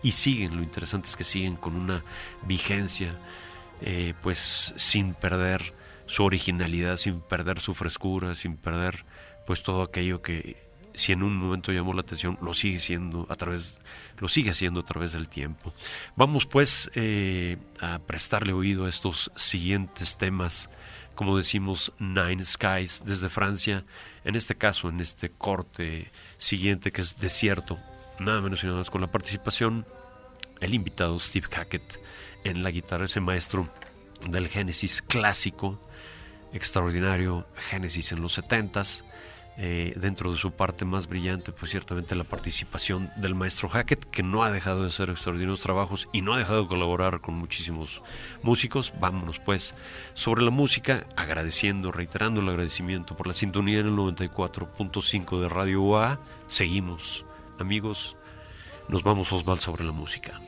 y 0.03 0.13
siguen, 0.13 0.57
lo 0.57 0.63
interesante 0.63 1.11
es 1.11 1.17
que 1.17 1.25
siguen 1.25 1.57
con 1.57 1.77
una 1.77 2.03
vigencia, 2.47 3.15
eh, 3.83 4.15
pues 4.23 4.73
sin 4.75 5.13
perder 5.13 5.75
su 6.07 6.25
originalidad, 6.25 6.97
sin 6.97 7.21
perder 7.21 7.61
su 7.61 7.75
frescura, 7.75 8.35
sin 8.35 8.57
perder 8.57 9.05
pues 9.47 9.63
todo 9.63 9.83
aquello 9.83 10.23
que 10.23 10.67
si 10.97 11.13
en 11.13 11.23
un 11.23 11.37
momento 11.37 11.73
llamó 11.73 11.93
la 11.93 12.01
atención, 12.01 12.39
lo 12.41 12.55
sigue 12.55 12.81
siendo 12.81 13.27
a 13.29 13.37
través, 13.37 13.79
lo 14.19 14.29
sigue 14.29 14.51
haciendo 14.51 14.81
a 14.81 14.85
través 14.85 15.13
del 15.13 15.29
tiempo. 15.29 15.73
Vamos 16.17 16.47
pues 16.47 16.91
eh, 16.95 17.57
a 17.81 17.99
prestarle 17.99 18.53
oído 18.53 18.87
a 18.87 18.89
estos 18.89 19.31
siguientes 19.37 20.17
temas, 20.17 20.71
como 21.15 21.37
decimos, 21.37 21.93
Nine 21.99 22.45
Skies 22.45 23.03
desde 23.05 23.29
Francia, 23.29 23.85
en 24.25 24.35
este 24.35 24.55
caso, 24.57 24.89
en 24.89 25.01
este 25.01 25.31
corte 25.31 26.11
siguiente 26.39 26.93
que 26.93 27.01
es 27.01 27.19
Desierto, 27.19 27.79
nada 28.19 28.41
menos 28.41 28.63
y 28.63 28.67
nada 28.67 28.79
más 28.79 28.91
con 28.91 29.01
la 29.01 29.11
participación 29.11 29.87
el 30.61 30.75
invitado 30.75 31.19
Steve 31.21 31.49
Hackett 31.51 32.01
en 32.45 32.63
la 32.63 32.71
guitarra, 32.71 33.05
ese 33.05 33.21
maestro 33.21 33.69
del 34.29 34.49
Génesis 34.49 35.03
clásico, 35.03 35.81
extraordinario 36.53 37.47
Génesis 37.69 38.13
en 38.13 38.23
los 38.23 38.35
setentas 38.35 39.05
eh, 39.59 39.95
dentro 39.97 40.31
de 40.31 40.37
su 40.37 40.53
parte 40.53 40.85
más 40.85 41.07
brillante, 41.07 41.51
pues 41.51 41.71
ciertamente 41.71 42.15
la 42.15 42.25
participación 42.25 43.11
del 43.17 43.35
maestro 43.35 43.69
Hackett, 43.69 44.05
que 44.11 44.23
no 44.23 44.43
ha 44.43 44.51
dejado 44.51 44.83
de 44.83 44.89
hacer 44.89 45.09
extraordinarios 45.09 45.61
trabajos 45.61 46.09
y 46.13 46.21
no 46.21 46.35
ha 46.35 46.39
dejado 46.39 46.63
de 46.63 46.69
colaborar 46.69 47.21
con 47.21 47.37
muchísimos 47.37 48.03
músicos. 48.43 48.93
Vámonos 49.01 49.39
pues 49.39 49.75
sobre 50.13 50.43
la 50.43 50.51
música, 50.51 51.07
agradeciendo, 51.17 51.91
reiterando 51.91 52.41
el 52.41 52.49
agradecimiento 52.49 53.17
por 53.17 53.27
la 53.27 53.33
sintonía 53.33 53.79
en 53.79 53.87
el 53.87 53.97
94.5 53.97 55.41
de 55.41 55.49
Radio 55.49 55.81
UA. 55.83 56.19
Seguimos, 56.49 57.25
amigos, 57.59 58.17
nos 58.89 59.03
vamos 59.03 59.33
Osval 59.33 59.59
sobre 59.59 59.85
la 59.85 59.93
música. 59.93 60.39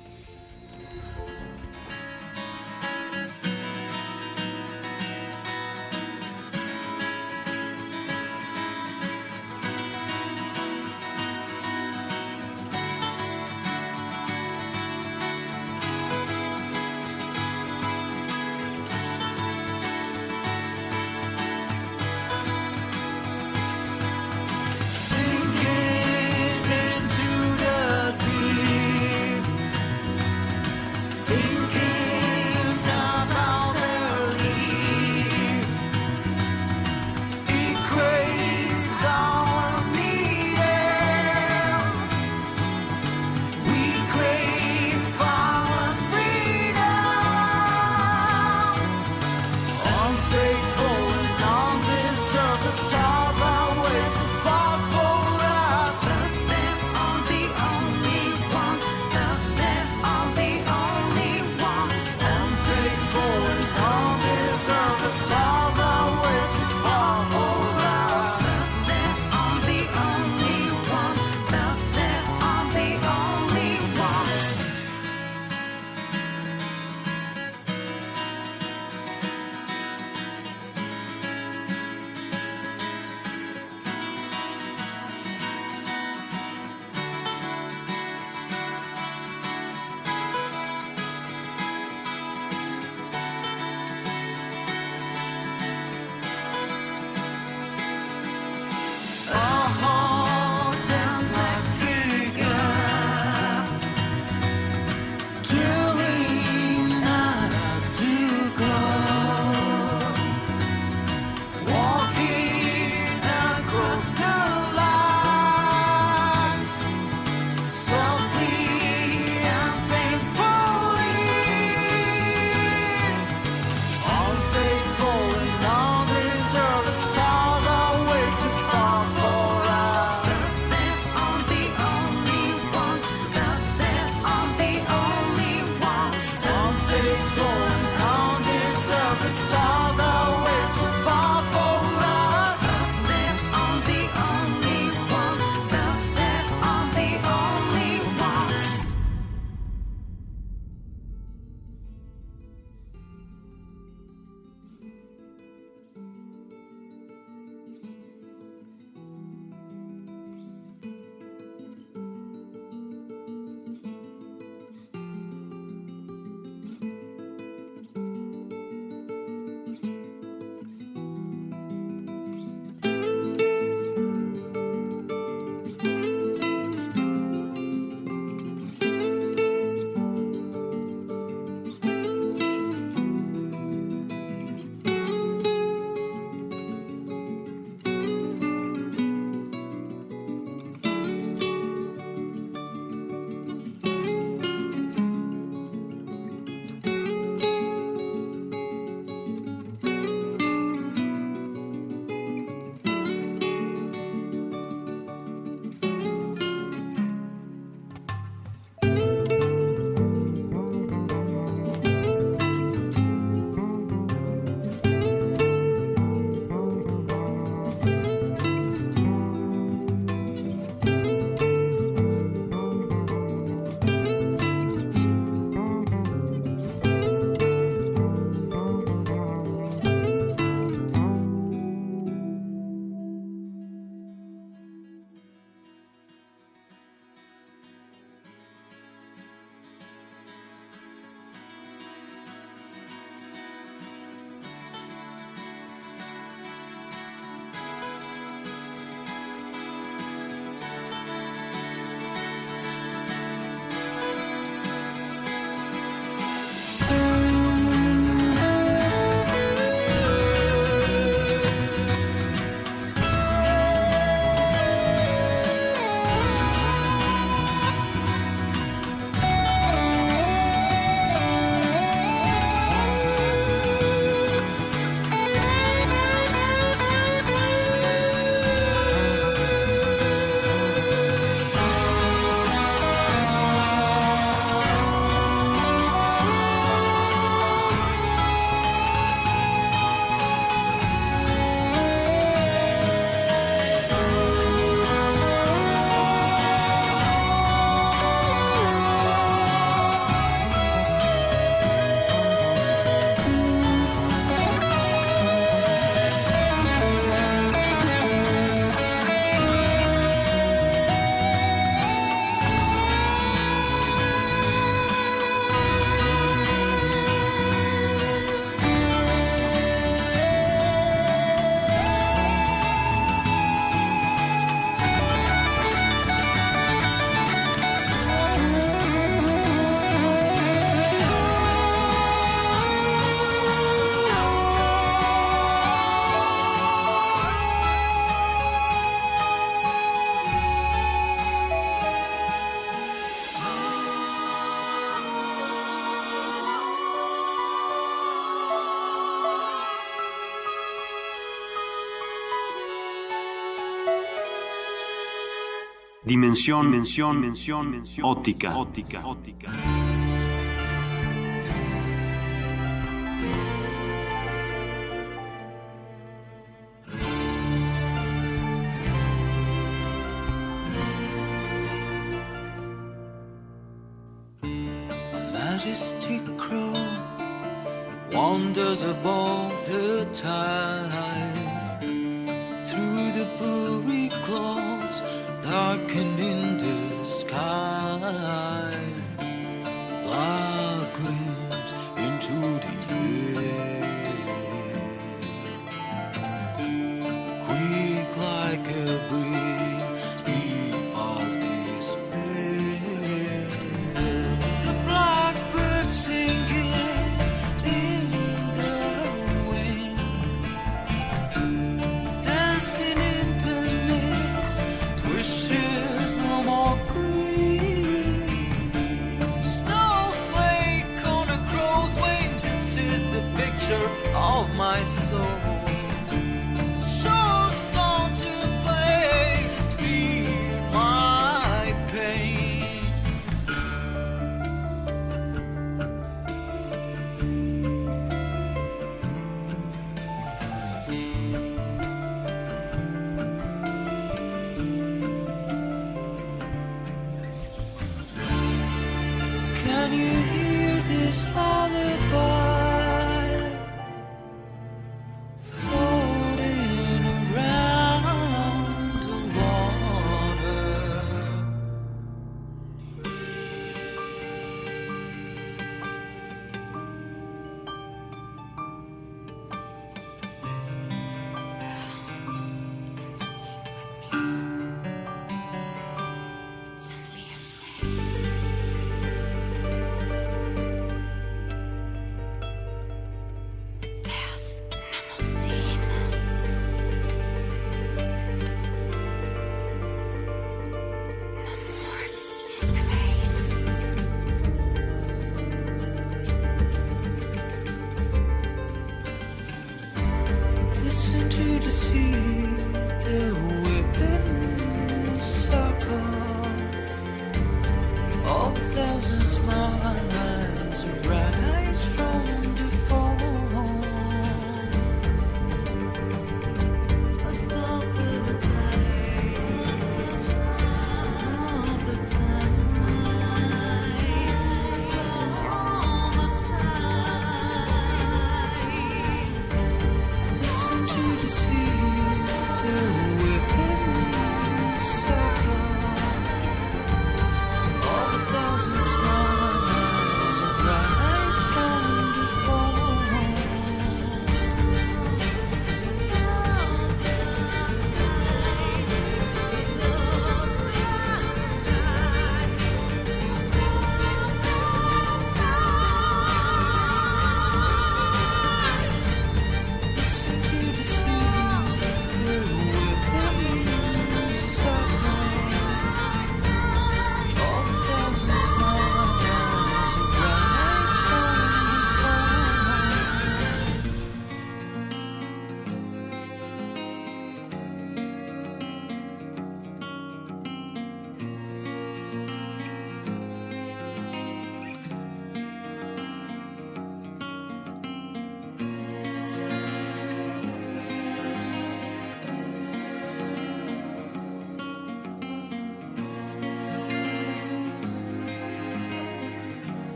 Dimensión, 356.08 356.70
mención, 356.70 357.20
mención, 357.20 357.70
mención. 357.70 358.06
Óptica, 358.06 358.56
óptica, 358.56 359.02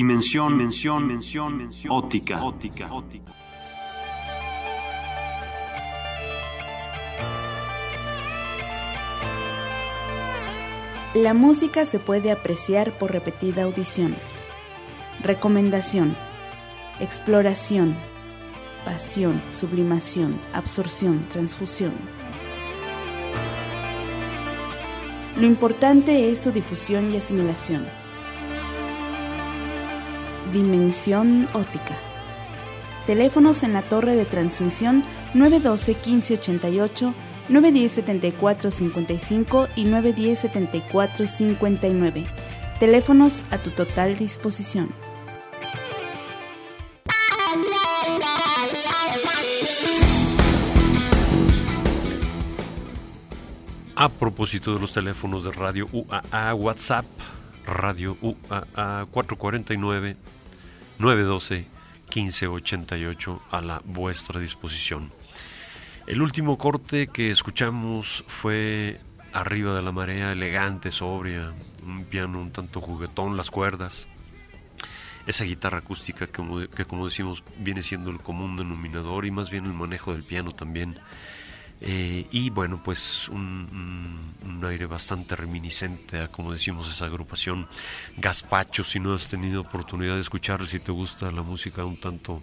Dimensión, 0.00 0.56
mención, 0.56 1.06
mención, 1.06 1.58
mención. 1.58 1.92
Óptica, 1.92 2.42
óptica, 2.42 2.90
óptica. 2.90 3.34
La 11.12 11.34
música 11.34 11.84
se 11.84 11.98
puede 11.98 12.30
apreciar 12.30 12.96
por 12.96 13.12
repetida 13.12 13.64
audición. 13.64 14.16
Recomendación. 15.22 16.16
Exploración. 16.98 17.94
Pasión, 18.86 19.42
sublimación, 19.50 20.40
absorción, 20.54 21.28
transfusión. 21.28 21.92
Lo 25.36 25.46
importante 25.46 26.30
es 26.30 26.38
su 26.40 26.52
difusión 26.52 27.12
y 27.12 27.18
asimilación. 27.18 27.99
Dimensión 30.52 31.48
Ótica. 31.52 31.98
Teléfonos 33.06 33.62
en 33.62 33.72
la 33.72 33.82
torre 33.82 34.14
de 34.14 34.24
transmisión 34.24 35.04
912-1588, 35.34 37.14
910-7455 37.48 39.68
y 39.76 39.84
910-7459. 39.86 42.26
Teléfonos 42.78 43.42
a 43.50 43.58
tu 43.58 43.70
total 43.70 44.16
disposición. 44.16 44.88
A 53.96 54.08
propósito 54.08 54.72
de 54.72 54.80
los 54.80 54.92
teléfonos 54.92 55.44
de 55.44 55.52
Radio 55.52 55.86
UAA, 55.92 56.54
WhatsApp, 56.54 57.04
Radio 57.66 58.16
UAA 58.22 59.06
449 59.10 60.16
912 61.00 61.66
1588 62.14 63.42
a 63.50 63.62
la 63.62 63.80
vuestra 63.86 64.38
disposición. 64.38 65.10
El 66.06 66.20
último 66.20 66.58
corte 66.58 67.06
que 67.06 67.30
escuchamos 67.30 68.22
fue 68.28 69.00
Arriba 69.32 69.74
de 69.74 69.80
la 69.80 69.92
marea, 69.92 70.32
elegante, 70.32 70.90
sobria, 70.90 71.52
un 71.86 72.04
piano 72.04 72.38
un 72.40 72.50
tanto 72.50 72.82
juguetón, 72.82 73.36
las 73.38 73.50
cuerdas, 73.50 74.08
esa 75.26 75.44
guitarra 75.44 75.78
acústica 75.78 76.26
que 76.26 76.68
que 76.74 76.84
como 76.84 77.06
decimos 77.06 77.44
viene 77.56 77.80
siendo 77.80 78.10
el 78.10 78.18
común 78.18 78.56
denominador 78.56 79.24
y 79.24 79.30
más 79.30 79.48
bien 79.48 79.64
el 79.64 79.72
manejo 79.72 80.12
del 80.12 80.24
piano 80.24 80.52
también. 80.52 80.98
Eh, 81.82 82.26
y 82.30 82.50
bueno, 82.50 82.82
pues 82.82 83.28
un, 83.30 84.30
un- 84.44 84.64
aire 84.68 84.84
bastante 84.84 85.34
reminiscente 85.34 86.20
a, 86.20 86.28
como 86.28 86.52
decimos, 86.52 86.90
esa 86.90 87.06
agrupación 87.06 87.66
Gaspacho. 88.18 88.84
Si 88.84 89.00
no 89.00 89.14
has 89.14 89.28
tenido 89.30 89.62
oportunidad 89.62 90.14
de 90.14 90.20
escuchar, 90.20 90.66
si 90.66 90.78
te 90.80 90.92
gusta 90.92 91.30
la 91.32 91.40
música 91.42 91.84
un 91.86 91.96
tanto, 91.98 92.42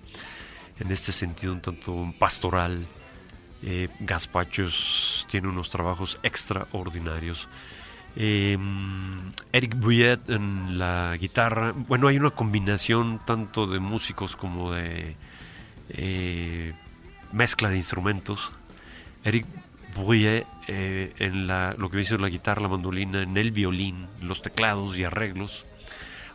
en 0.80 0.92
este 0.92 1.12
sentido, 1.12 1.54
un 1.54 1.62
tanto 1.62 2.12
pastoral, 2.18 2.88
eh, 3.62 3.88
Gaspachos 4.00 5.28
tiene 5.30 5.48
unos 5.48 5.70
trabajos 5.70 6.18
extraordinarios. 6.24 7.48
Eh, 8.16 8.58
Eric 9.52 9.76
Bouillet 9.80 10.20
en 10.30 10.80
la 10.80 11.16
guitarra. 11.20 11.72
Bueno, 11.88 12.08
hay 12.08 12.18
una 12.18 12.32
combinación 12.32 13.20
tanto 13.26 13.68
de 13.68 13.80
músicos 13.80 14.36
como 14.36 14.72
de 14.74 15.16
eh, 15.90 16.74
mezcla 17.32 17.70
de 17.70 17.78
instrumentos. 17.78 18.52
Eric 19.28 19.46
Bouillet 19.94 20.48
eh, 20.70 21.14
en 21.20 21.48
la, 21.48 21.76
lo 21.78 21.90
que 21.90 21.98
dice 21.98 22.18
la 22.18 22.30
guitarra, 22.30 22.62
la 22.62 22.70
mandolina, 22.70 23.24
en 23.24 23.36
el 23.36 23.52
violín, 23.52 24.08
los 24.22 24.42
teclados 24.42 24.98
y 24.98 25.04
arreglos. 25.04 25.66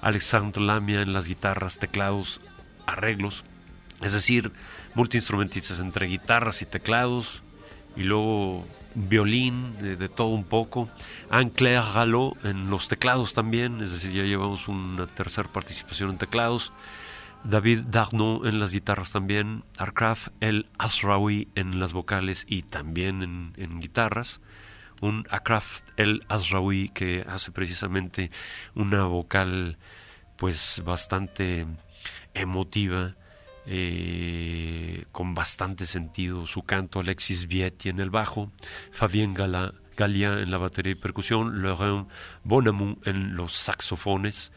Alexandre 0.03 0.63
Lamia 0.63 1.01
en 1.01 1.15
las 1.15 1.27
guitarras, 1.27 1.79
teclados, 1.79 2.43
arreglos. 2.85 3.45
Es 4.03 4.13
decir, 4.13 4.53
multiinstrumentistas 4.95 5.81
entre 5.81 6.07
guitarras 6.07 6.61
y 6.61 6.67
teclados 6.67 7.43
y 7.97 8.03
luego 8.03 8.67
violín, 8.95 9.75
de, 9.81 9.97
de 9.97 10.09
todo 10.11 10.29
un 10.29 10.45
poco. 10.45 10.91
Anne-Claire 11.31 11.93
Gallo 11.95 12.35
en 12.45 12.69
los 12.69 12.89
teclados 12.89 13.33
también, 13.33 13.81
es 13.81 13.93
decir, 13.93 14.13
ya 14.13 14.25
llevamos 14.25 14.69
una 14.69 15.07
tercera 15.07 15.49
participación 15.49 16.11
en 16.11 16.19
teclados. 16.19 16.73
David 17.45 17.81
Darno 17.89 18.47
en 18.47 18.59
las 18.59 18.73
guitarras 18.73 19.13
también. 19.13 19.65
Arcraft 19.79 20.29
El 20.41 20.69
Asraoui 20.79 21.49
en 21.55 21.81
las 21.81 21.93
vocales 21.93 22.45
y 22.49 22.63
también 22.63 23.53
en, 23.57 23.81
guitarras. 23.81 24.41
Un 25.01 25.27
Akraf 25.31 25.81
El 25.97 26.25
Asraoui 26.29 26.89
que 26.91 27.25
hace 27.27 27.51
precisamente 27.51 28.31
una 28.75 29.05
vocal 29.05 29.79
pues 30.37 30.83
bastante 30.85 31.67
emotiva 32.35 33.17
eh, 33.67 35.05
con 35.13 35.35
bastante 35.35 35.87
sentido 35.87 36.47
su 36.47 36.63
canto, 36.63 37.01
Alexis 37.01 37.47
Vietti 37.47 37.89
en 37.89 38.01
el 38.01 38.11
bajo, 38.11 38.51
Fabien 38.91 39.35
Gala, 39.35 39.75
Galia 39.97 40.41
en 40.41 40.51
la 40.51 40.57
batería 40.57 40.93
y 40.93 40.97
percusión, 40.97 41.63
Laurent 41.63 42.09
Bonamou 42.43 42.99
en 43.05 43.37
los 43.37 43.53
saxofones, 43.53 44.53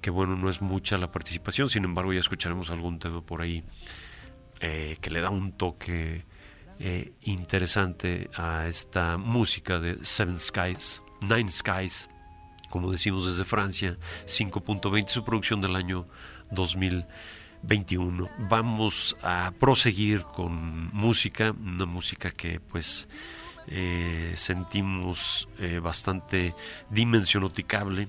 que 0.00 0.10
bueno, 0.10 0.36
no 0.36 0.50
es 0.50 0.60
mucha 0.60 0.96
la 0.96 1.10
participación, 1.10 1.68
sin 1.68 1.84
embargo 1.84 2.12
ya 2.12 2.20
escucharemos 2.20 2.70
algún 2.70 2.98
tema 2.98 3.20
por 3.20 3.42
ahí 3.42 3.64
eh, 4.60 4.96
que 5.00 5.10
le 5.10 5.20
da 5.20 5.30
un 5.30 5.52
toque 5.52 6.24
eh, 6.78 7.12
interesante 7.22 8.28
a 8.34 8.66
esta 8.66 9.16
música 9.16 9.78
de 9.78 10.04
Seven 10.04 10.38
Skies, 10.38 11.02
Nine 11.20 11.50
Skies, 11.50 12.08
como 12.68 12.90
decimos 12.90 13.26
desde 13.26 13.44
Francia, 13.44 13.96
5.20, 14.26 15.08
su 15.08 15.24
producción 15.24 15.60
del 15.60 15.76
año 15.76 16.06
2021. 16.50 18.28
Vamos 18.50 19.16
a 19.22 19.52
proseguir 19.58 20.22
con 20.22 20.92
música, 20.92 21.52
una 21.52 21.86
música 21.86 22.30
que 22.30 22.60
pues 22.60 23.08
eh, 23.68 24.34
sentimos 24.36 25.48
bastante 25.80 26.54
dimensionoticable, 26.90 28.08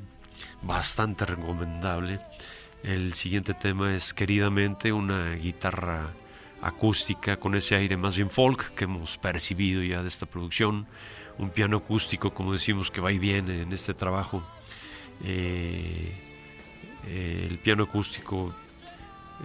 bastante 0.62 1.26
recomendable. 1.26 2.19
El 2.84 3.13
siguiente 3.13 3.54
tema 3.54 3.95
es 3.95 4.13
Queridamente, 4.13 4.91
una 4.91 5.32
guitarra 5.36 6.12
acústica 6.62 7.38
con 7.38 7.56
ese 7.56 7.76
aire 7.76 7.95
más 7.98 8.15
bien 8.15 8.30
folk 8.30 8.74
que 8.76 8.84
hemos 8.86 9.17
percibido 9.17 9.84
ya 9.84 10.02
de 10.02 10.08
esta 10.08 10.26
producción. 10.26 10.88
Un 11.38 11.52
piano 11.52 11.78
acústico, 11.78 12.34
como 12.34 12.54
decimos, 12.54 12.91
que 12.91 13.02
va 13.02 13.12
y 13.12 13.19
viene 13.19 13.62
en 13.62 13.72
este 13.72 13.93
trabajo. 13.93 14.43
Eh, 15.24 16.13
eh, 17.08 17.48
el 17.50 17.60
piano 17.60 17.84
acústico, 17.84 18.54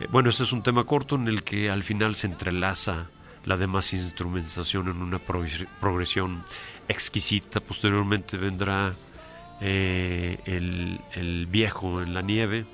eh, 0.01 0.09
bueno, 0.11 0.31
este 0.31 0.43
es 0.43 0.53
un 0.53 0.63
tema 0.63 0.85
corto 0.85 1.15
en 1.17 1.29
el 1.29 1.45
que 1.45 1.71
al 1.71 1.85
final 1.85 2.15
se 2.17 2.27
entrelaza 2.27 3.11
la 3.45 3.57
demás 3.57 3.93
instrumentación 3.93 4.89
en 4.89 5.03
una 5.03 5.19
progres- 5.19 5.69
progresión 5.81 6.43
exquisita. 6.89 7.61
Posteriormente 7.61 8.37
vendrá 8.37 8.95
eh, 9.61 10.39
el, 10.47 11.47
viejo 11.47 12.03
en 12.03 12.15
la 12.15 12.23
nieve 12.23 12.65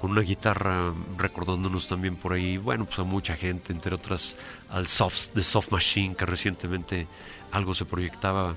con 0.00 0.12
una 0.12 0.22
guitarra 0.22 0.94
recordándonos 1.18 1.86
también 1.86 2.16
por 2.16 2.32
ahí, 2.32 2.56
bueno, 2.56 2.86
pues 2.86 2.98
a 2.98 3.04
mucha 3.04 3.36
gente, 3.36 3.72
entre 3.72 3.94
otras 3.94 4.36
al 4.70 4.86
Soft, 4.86 5.32
The 5.34 5.42
Soft 5.42 5.70
Machine, 5.70 6.14
que 6.14 6.24
recientemente 6.24 7.06
algo 7.52 7.74
se 7.74 7.84
proyectaba 7.84 8.56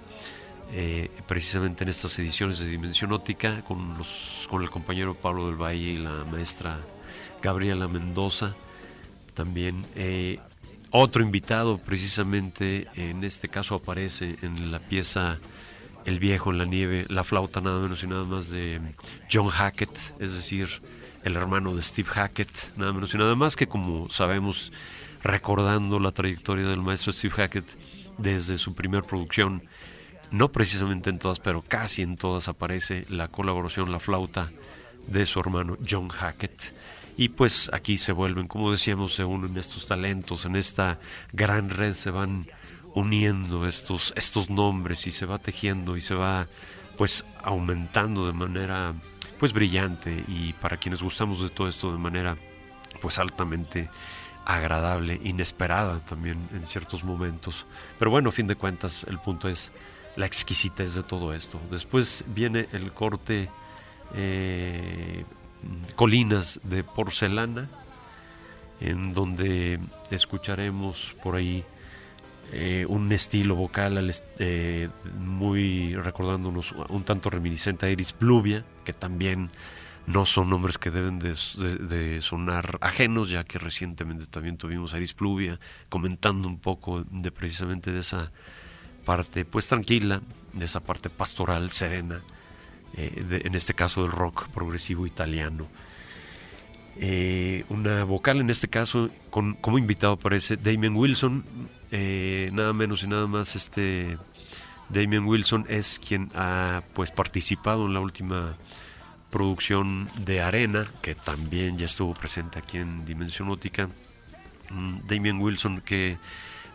eh, 0.72 1.12
precisamente 1.28 1.84
en 1.84 1.90
estas 1.90 2.18
ediciones 2.18 2.60
de 2.60 2.68
Dimensión 2.68 3.12
Óptica 3.12 3.62
con, 3.68 3.98
los, 3.98 4.48
con 4.50 4.64
el 4.64 4.70
compañero 4.70 5.16
Pablo 5.16 5.48
del 5.48 5.62
Valle 5.62 5.92
y 5.92 5.98
la 5.98 6.24
maestra 6.24 6.80
Gabriela 7.42 7.90
Mendoza. 7.90 8.56
También 9.34 9.86
eh, 9.96 10.40
otro 10.92 11.22
invitado 11.24 11.78
precisamente 11.78 12.88
en 12.96 13.24
este 13.24 13.50
caso 13.50 13.76
aparece 13.76 14.38
en 14.42 14.72
la 14.72 14.80
pieza 14.80 15.40
El 16.06 16.20
viejo 16.20 16.52
en 16.52 16.58
la 16.58 16.66
nieve, 16.66 17.06
la 17.10 17.24
flauta 17.24 17.62
nada 17.62 17.80
menos 17.80 18.04
y 18.04 18.08
nada 18.08 18.26
más 18.26 18.50
de 18.50 18.82
John 19.32 19.48
Hackett, 19.48 19.98
es 20.20 20.34
decir, 20.34 20.68
el 21.24 21.36
hermano 21.36 21.76
de 21.76 21.82
Steve 21.82 22.10
Hackett, 22.10 22.78
nada 22.78 22.92
menos 22.92 23.14
y 23.14 23.18
nada 23.18 23.36
más 23.36 23.56
que 23.56 23.68
como 23.68 24.10
sabemos, 24.10 24.74
recordando 25.24 26.00
la 26.00 26.12
trayectoria 26.12 26.68
del 26.68 26.82
maestro 26.82 27.14
Steve 27.14 27.34
Hackett 27.36 27.66
desde 28.18 28.58
su 28.58 28.76
primer 28.76 29.04
producción, 29.04 29.64
no 30.32 30.52
precisamente 30.52 31.10
en 31.10 31.20
todas, 31.20 31.40
pero 31.40 31.62
casi 31.62 32.02
en 32.02 32.18
todas 32.18 32.48
aparece 32.48 33.06
la 33.10 33.30
colaboración, 33.30 33.92
la 33.92 34.00
flauta 34.00 34.52
de 35.08 35.26
su 35.26 35.40
hermano 35.40 35.78
John 35.88 36.10
Hackett. 36.10 36.74
Y 37.16 37.30
pues 37.30 37.70
aquí 37.72 37.98
se 37.98 38.12
vuelven, 38.12 38.48
como 38.48 38.72
decíamos, 38.72 39.14
se 39.14 39.24
unen 39.24 39.56
estos 39.58 39.88
talentos, 39.88 40.46
en 40.46 40.56
esta 40.56 41.00
gran 41.32 41.70
red 41.70 41.94
se 41.94 42.10
van 42.10 42.48
uniendo 42.96 43.68
estos, 43.68 44.14
estos 44.16 44.50
nombres 44.50 45.08
y 45.08 45.12
se 45.12 45.26
va 45.26 45.38
tejiendo 45.38 45.98
y 45.98 46.02
se 46.02 46.16
va 46.16 46.48
pues 46.98 47.26
aumentando 47.42 48.28
de 48.28 48.34
manera 48.34 48.94
pues 49.40 49.52
brillante 49.52 50.24
y 50.28 50.54
para 50.54 50.78
quienes 50.78 51.02
gustamos 51.02 51.42
de 51.42 51.50
todo 51.50 51.68
esto 51.68 51.92
de 51.92 51.98
manera 51.98 52.38
pues 53.02 53.20
altamente 53.20 53.90
agradable, 54.46 55.20
inesperada 55.24 56.00
también 56.00 56.38
en 56.54 56.68
ciertos 56.68 57.04
momentos. 57.04 57.66
Pero 57.98 58.12
bueno, 58.12 58.30
a 58.30 58.32
fin 58.32 58.48
de 58.48 58.56
cuentas, 58.56 59.06
el 59.10 59.20
punto 59.20 59.48
es 59.48 59.72
la 60.16 60.26
exquisitez 60.26 60.94
de 60.96 61.04
todo 61.04 61.34
esto. 61.34 61.60
Después 61.72 62.24
viene 62.28 62.68
el 62.74 62.92
corte 62.92 63.50
eh, 64.14 65.26
Colinas 65.96 66.60
de 66.64 66.84
Porcelana, 66.84 67.68
en 68.80 69.14
donde 69.14 69.80
escucharemos 70.12 71.16
por 71.24 71.36
ahí 71.36 71.64
eh, 72.56 72.86
un 72.88 73.12
estilo 73.12 73.56
vocal 73.56 74.14
eh, 74.38 74.90
muy 75.18 75.96
recordándonos 75.96 76.72
un 76.90 77.04
tanto 77.04 77.32
reminiscente 77.32 77.88
a 77.88 77.90
Iris 77.90 78.14
Pluvia, 78.14 78.64
que 78.86 78.94
también 78.94 79.50
no 80.06 80.28
son 80.28 80.52
nombres 80.52 80.78
que 80.78 80.92
deben 80.92 81.18
de, 81.18 82.22
sonar 82.22 82.78
ajenos, 82.82 83.32
ya 83.32 83.44
que 83.44 83.58
recientemente 83.58 84.28
también 84.28 84.58
tuvimos 84.58 84.94
a 84.94 84.98
Iris 84.98 85.16
Pluvia 85.16 85.60
comentando 85.90 86.48
un 86.48 86.60
poco 86.60 87.04
de 87.10 87.32
precisamente 87.32 87.92
de 87.92 88.02
esa 88.02 88.32
parte 89.04 89.46
pues 89.46 89.68
tranquila, 89.68 90.22
de 90.54 90.66
esa 90.66 90.80
parte 90.80 91.10
pastoral, 91.10 91.72
serena, 91.72 92.22
eh, 92.96 93.42
en 93.46 93.56
este 93.56 93.74
caso 93.74 94.04
del 94.04 94.12
rock 94.12 94.48
progresivo 94.50 95.08
italiano. 95.08 95.68
Eh, 96.98 97.66
una 97.70 98.04
vocal 98.04 98.40
en 98.40 98.50
este 98.50 98.68
caso, 98.68 99.10
con, 99.30 99.54
como 99.56 99.78
invitado 99.78 100.14
aparece 100.14 100.58
Damien 100.58 100.96
Wilson, 100.96 101.44
eh, 101.92 102.50
nada 102.54 102.74
menos 102.74 103.04
y 103.04 103.08
nada 103.08 103.28
más 103.28 103.56
este 103.56 104.18
Damien 104.90 105.26
Wilson 105.26 105.66
es 105.70 106.00
quien 106.00 106.30
ha 106.36 106.84
pues 106.94 107.12
participado 107.12 107.88
en 107.88 107.94
la 107.94 108.00
última 108.00 108.56
producción 109.32 110.08
de 110.26 110.42
Arena, 110.42 110.86
que 111.02 111.16
también 111.16 111.78
ya 111.78 111.86
estuvo 111.86 112.14
presente 112.14 112.60
aquí 112.60 112.78
en 112.78 113.04
Dimensión 113.06 113.50
Óptica. 113.50 113.90
Mm, 114.70 115.00
Damien 115.08 115.42
Wilson 115.42 115.82
que 115.82 116.18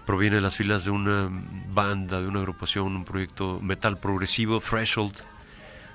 proviene 0.04 0.36
de 0.36 0.42
las 0.42 0.56
filas 0.56 0.84
de 0.84 0.90
una 0.90 1.28
banda, 1.72 2.20
de 2.20 2.26
una 2.26 2.40
agrupación, 2.40 2.96
un 2.96 3.04
proyecto 3.04 3.60
metal 3.60 3.98
progresivo, 3.98 4.58
Threshold, 4.58 5.14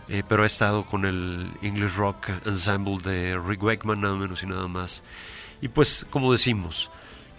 eh, 0.10 0.24
pero 0.28 0.44
ha 0.44 0.46
estado 0.46 0.86
con 0.86 1.06
el 1.06 1.52
English 1.62 1.96
Rock 1.96 2.30
Ensemble 2.46 2.98
de 2.98 3.40
Rick 3.40 3.64
Wakeman, 3.64 4.02
nada 4.02 4.16
menos 4.16 4.44
y 4.44 4.48
nada 4.48 4.68
más. 4.68 5.04
Y 5.62 5.70
pues, 5.70 6.06
como 6.10 6.32
decimos, 6.32 6.92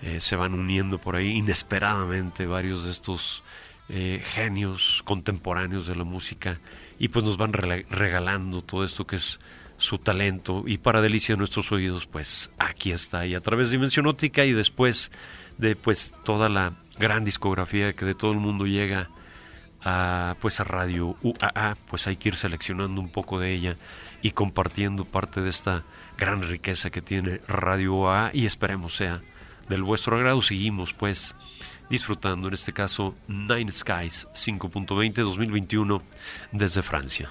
eh, 0.03 0.20
se 0.20 0.37
van 0.37 0.55
uniendo 0.55 0.98
por 0.98 1.16
ahí 1.16 1.31
inesperadamente 1.31 2.46
varios 2.46 2.85
de 2.85 2.90
estos 2.90 3.42
eh, 3.88 4.22
genios 4.24 5.03
contemporáneos 5.05 5.87
de 5.87 5.94
la 5.96 6.05
música 6.05 6.59
y 6.98 7.09
pues 7.09 7.24
nos 7.24 7.37
van 7.37 7.53
regalando 7.53 8.62
todo 8.62 8.85
esto 8.85 9.07
que 9.07 9.16
es 9.16 9.40
su 9.77 9.98
talento 9.98 10.64
y 10.66 10.79
para 10.79 11.00
delicia 11.00 11.35
de 11.35 11.38
nuestros 11.38 11.70
oídos 11.72 12.07
pues 12.07 12.50
aquí 12.59 12.92
está 12.92 13.27
y 13.27 13.35
a 13.35 13.40
través 13.40 13.68
de 13.68 13.72
Dimensión 13.72 14.07
Óptica 14.07 14.44
y 14.44 14.53
después 14.53 15.11
de 15.59 15.77
pues 15.77 16.14
toda 16.24 16.48
la 16.48 16.72
gran 16.98 17.24
discografía 17.24 17.92
que 17.92 18.05
de 18.05 18.14
todo 18.14 18.33
el 18.33 18.38
mundo 18.38 18.66
llega 18.66 19.11
a 19.85 20.37
pues 20.40 20.61
a 20.61 20.64
Radio 20.64 21.16
UAA 21.23 21.77
pues 21.88 22.07
hay 22.07 22.16
que 22.16 22.31
ir 22.31 22.37
seleccionando 22.37 23.01
un 23.01 23.11
poco 23.11 23.38
de 23.38 23.53
ella 23.53 23.77
y 24.23 24.31
compartiendo 24.31 25.05
parte 25.05 25.40
de 25.40 25.51
esta 25.51 25.85
gran 26.16 26.42
riqueza 26.42 26.90
que 26.90 27.03
tiene 27.03 27.40
Radio 27.47 27.94
UAA 27.94 28.31
y 28.33 28.47
esperemos 28.47 28.97
sea 28.97 29.20
del 29.68 29.83
vuestro 29.83 30.16
agrado. 30.16 30.40
Seguimos 30.42 30.92
pues 30.94 31.35
disfrutando 31.90 32.49
en 32.49 32.55
este 32.55 32.73
caso 32.73 33.14
Nine 33.29 33.70
Skies 33.70 34.27
5.20 34.33 35.12
2021 35.12 36.03
desde 36.53 36.83
Francia 36.83 37.31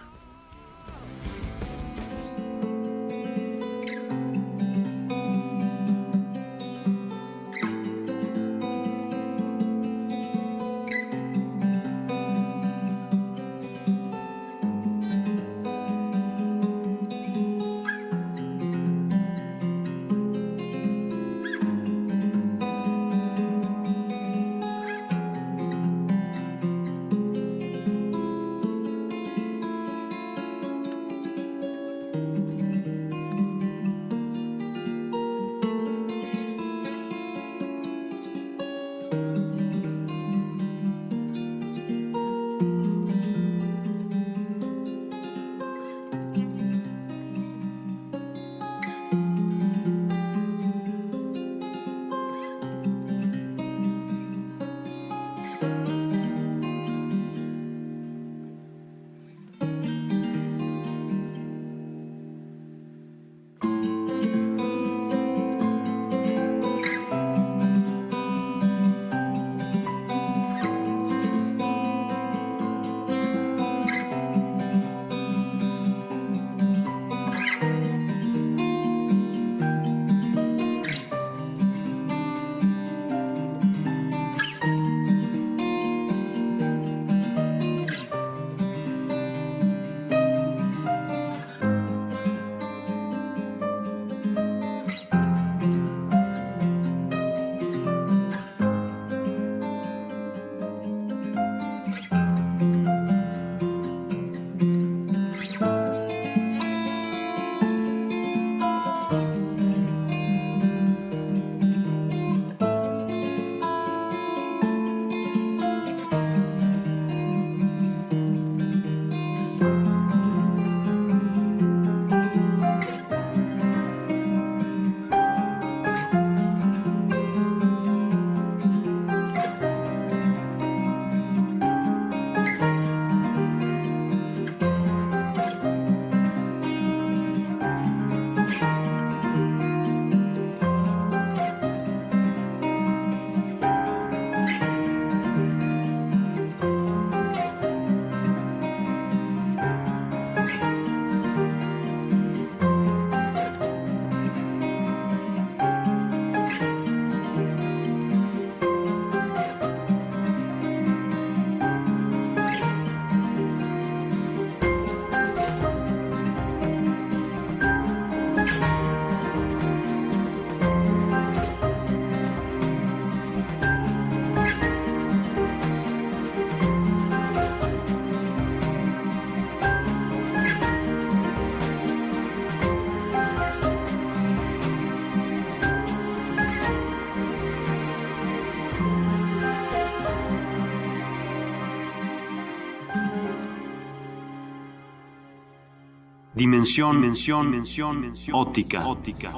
Dimensión, 196.44 197.00
mención, 197.00 197.50
mención, 197.50 198.02
mención, 198.02 198.36
óptica, 198.36 198.86
óptica, 198.86 199.32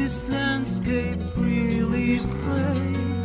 This 0.00 0.26
landscape 0.30 1.20
really 1.36 2.20
break 2.20 3.19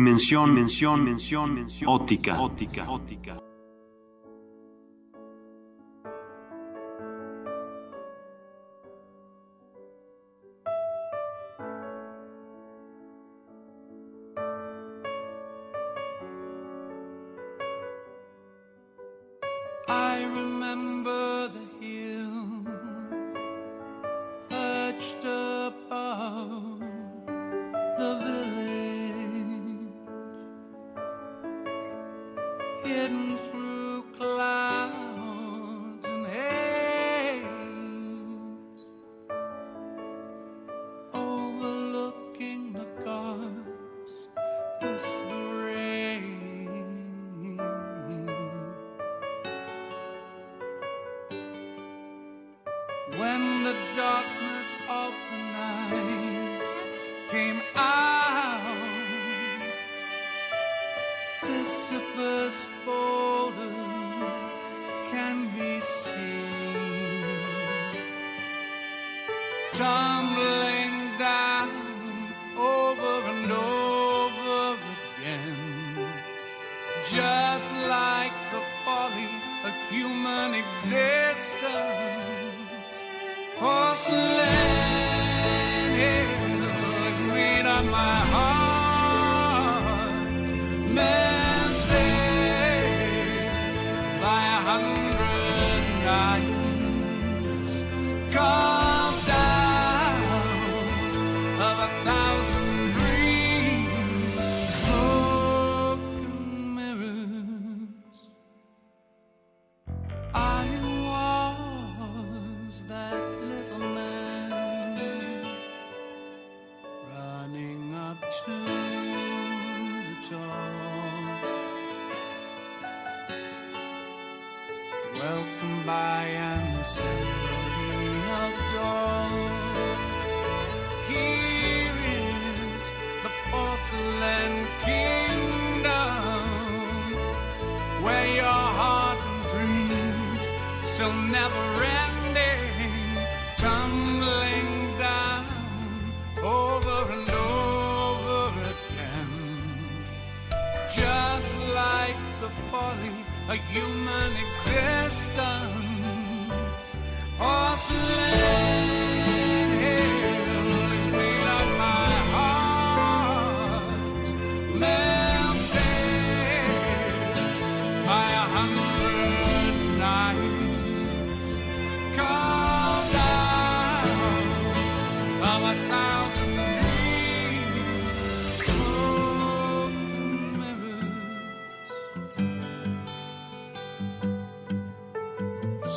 Dimensión, 0.00 0.54
mención, 0.54 1.04
mención, 1.04 1.54
mención, 1.54 1.90
óptica, 1.90 2.40
óptica, 2.40 2.86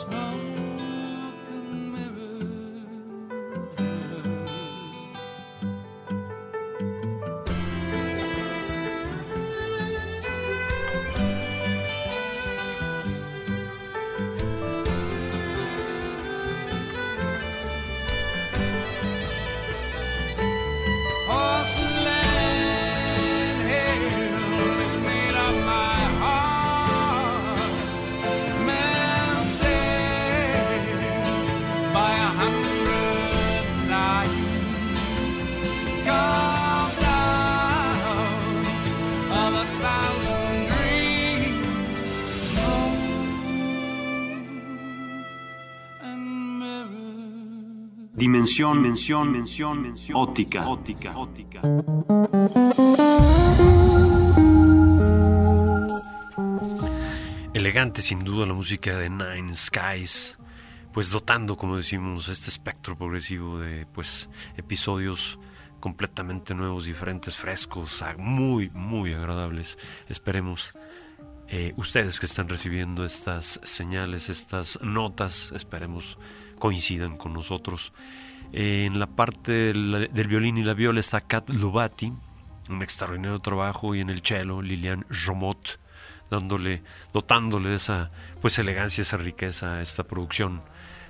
smile. 0.04 0.33
Dimensión, 48.44 48.82
mención, 48.82 49.32
mención, 49.32 49.82
mención, 49.82 50.18
óptica, 50.20 50.68
óptica, 50.68 51.18
óptica. 51.18 51.62
Elegante 57.54 58.02
sin 58.02 58.20
duda 58.20 58.46
la 58.46 58.54
música 58.54 58.98
de 58.98 59.10
Nine 59.10 59.56
Skies, 59.56 60.38
pues 60.92 61.10
dotando, 61.10 61.56
como 61.56 61.78
decimos, 61.78 62.28
este 62.28 62.50
espectro 62.50 62.98
progresivo 62.98 63.60
de 63.60 63.86
pues 63.86 64.30
episodios 64.58 65.40
completamente 65.80 66.54
nuevos, 66.54 66.84
diferentes, 66.84 67.38
frescos, 67.38 68.04
muy, 68.18 68.70
muy 68.72 69.14
agradables. 69.14 69.78
Esperemos 70.10 70.74
eh, 71.48 71.74
ustedes 71.78 72.20
que 72.20 72.26
están 72.26 72.50
recibiendo 72.50 73.06
estas 73.06 73.62
señales, 73.64 74.28
estas 74.28 74.82
notas, 74.82 75.54
esperemos 75.56 76.18
coincidan 76.60 77.18
con 77.18 77.32
nosotros. 77.32 77.94
En 78.56 79.00
la 79.00 79.08
parte 79.08 79.52
del, 79.52 80.28
violín 80.28 80.60
y 80.60 80.64
la 80.64 80.76
viola 80.76 81.00
está 81.00 81.22
Kat 81.22 81.50
Lubati, 81.50 82.14
un 82.70 82.84
extraordinario 82.84 83.40
trabajo, 83.40 83.96
y 83.96 84.02
en 84.02 84.12
el 84.12 84.22
cello 84.22 84.62
Lilian 84.62 85.08
Romot, 85.26 85.80
dándole, 86.30 86.84
dotándole 87.12 87.70
de 87.70 87.76
esa 87.78 88.12
pues 88.42 88.60
elegancia, 88.60 89.02
esa 89.02 89.18
riqueza 89.18 89.78
a 89.78 89.82
esta 89.82 90.04
producción 90.04 90.62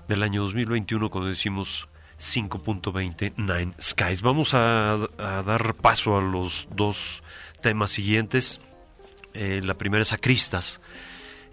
del 0.08 0.24
año 0.24 0.42
2021, 0.44 1.10
cuando 1.10 1.30
decimos 1.30 1.90
5.20 2.18 3.34
Nine 3.36 3.74
Skies. 3.78 4.22
Vamos 4.22 4.54
a, 4.54 4.98
dar 5.18 5.76
paso 5.76 6.18
a 6.18 6.22
los 6.22 6.70
dos 6.74 7.24
temas 7.62 7.92
siguientes. 7.92 8.62
Eh, 9.34 9.60
la 9.62 9.74
primera 9.74 10.04
es 10.04 10.14
Acristas. 10.14 10.80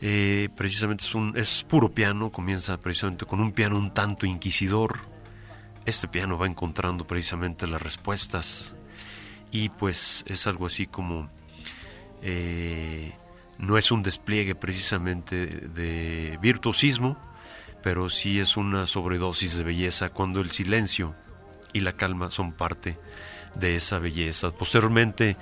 Eh, 0.00 0.50
precisamente 0.56 1.04
es, 1.04 1.14
es 1.34 1.64
puro 1.64 1.90
piano, 1.90 2.30
comienza 2.30 2.76
precisamente 2.76 3.26
con 3.26 3.40
un 3.40 3.50
piano 3.50 3.76
un 3.76 3.92
tanto 3.92 4.24
inquisidor. 4.24 5.09
Este 5.86 6.08
piano 6.08 6.38
va 6.38 6.46
encontrando 6.46 7.06
precisamente 7.06 7.66
las 7.66 7.80
respuestas 7.80 8.74
y 9.50 9.70
pues 9.70 10.24
es 10.26 10.46
algo 10.46 10.66
así 10.66 10.86
como 10.86 11.28
eh, 12.22 13.12
no 13.58 13.78
es 13.78 13.90
un 13.90 14.02
despliegue 14.02 14.54
precisamente 14.54 15.46
de 15.46 16.38
virtuosismo, 16.40 17.16
pero 17.82 18.08
sí 18.10 18.38
es 18.38 18.56
una 18.56 18.86
sobredosis 18.86 19.56
de 19.58 19.64
belleza 19.64 20.10
cuando 20.10 20.40
el 20.40 20.50
silencio 20.50 21.14
y 21.72 21.80
la 21.80 21.92
calma 21.92 22.30
son 22.30 22.52
parte 22.52 22.98
de 23.54 23.76
esa 23.76 23.98
belleza. 23.98 24.50
Posteriormente, 24.52 25.36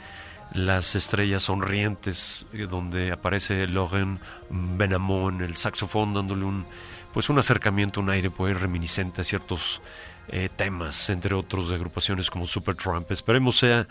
las 0.52 0.94
estrellas 0.94 1.44
sonrientes, 1.44 2.46
eh, 2.52 2.66
donde 2.68 3.12
aparece 3.12 3.66
Logan 3.66 4.20
Benamón 4.50 5.36
en 5.36 5.42
el 5.42 5.56
saxofón, 5.56 6.14
dándole 6.14 6.44
un, 6.44 6.66
pues 7.12 7.28
un 7.28 7.38
acercamiento, 7.38 8.00
un 8.00 8.10
aire 8.10 8.30
pues, 8.30 8.58
reminiscente 8.58 9.20
a 9.20 9.24
ciertos 9.24 9.80
eh, 10.28 10.48
temas, 10.54 11.10
entre 11.10 11.34
otros 11.34 11.68
de 11.68 11.74
agrupaciones 11.76 12.30
como 12.30 12.46
Supertramp. 12.46 13.10
Esperemos 13.10 13.58
sea 13.58 13.88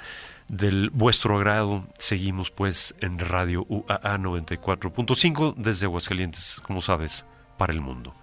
del 0.47 0.89
vuestro 0.91 1.38
agrado. 1.38 1.85
Seguimos 1.97 2.51
pues 2.51 2.95
en 2.99 3.19
Radio 3.19 3.65
UAA 3.69 4.17
94.5 4.17 5.55
desde 5.55 5.85
Aguascalientes, 5.85 6.61
como 6.63 6.81
sabes, 6.81 7.25
para 7.57 7.73
el 7.73 7.81
mundo. 7.81 8.13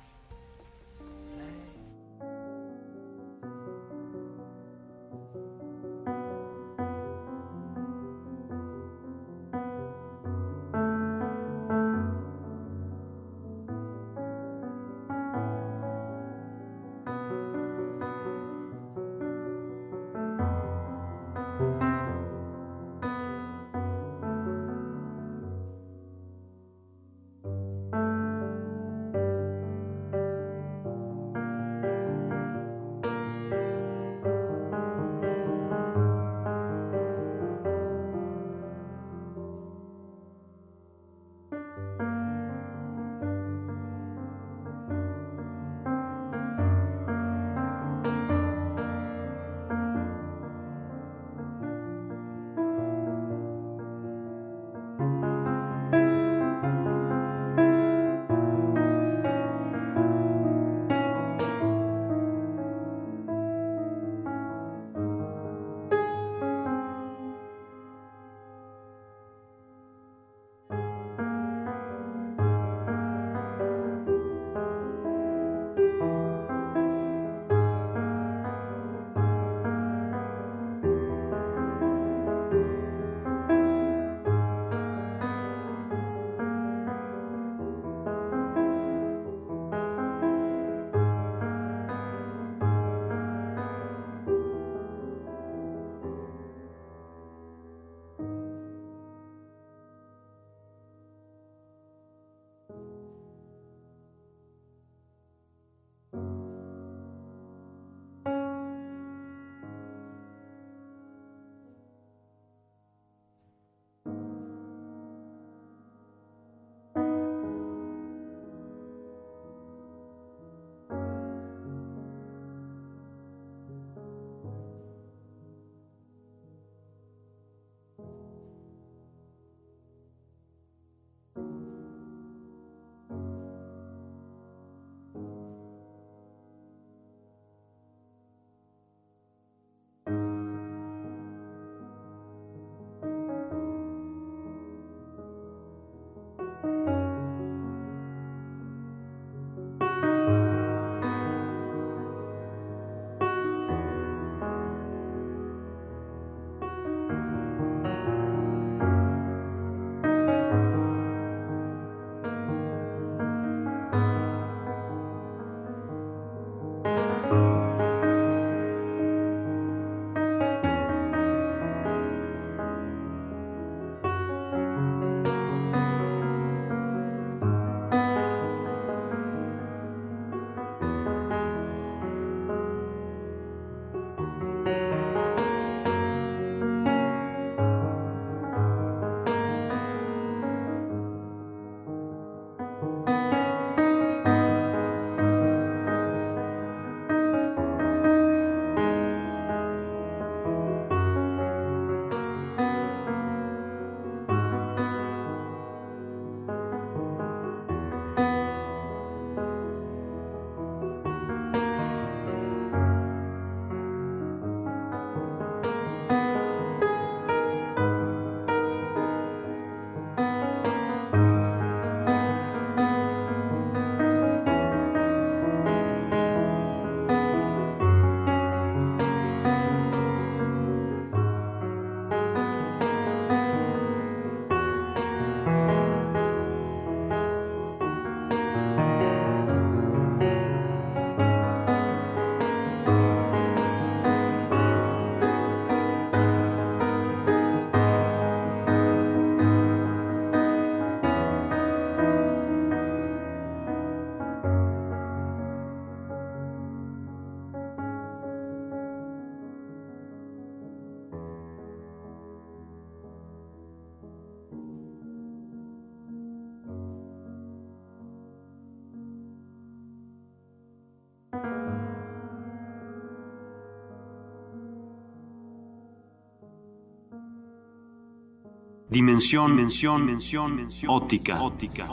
Dimensión, 278.94 279.56
mención, 279.56 280.06
mención, 280.06 280.54
mención. 280.54 280.88
Óptica, 280.92 281.42
óptica, 281.42 281.90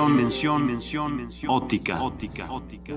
Dimensión, 0.00 0.16
mención, 0.16 0.66
mención, 0.66 1.16
mención. 1.16 1.52
Óptica, 1.52 2.02
óptica, 2.02 2.50
óptica. 2.50 2.94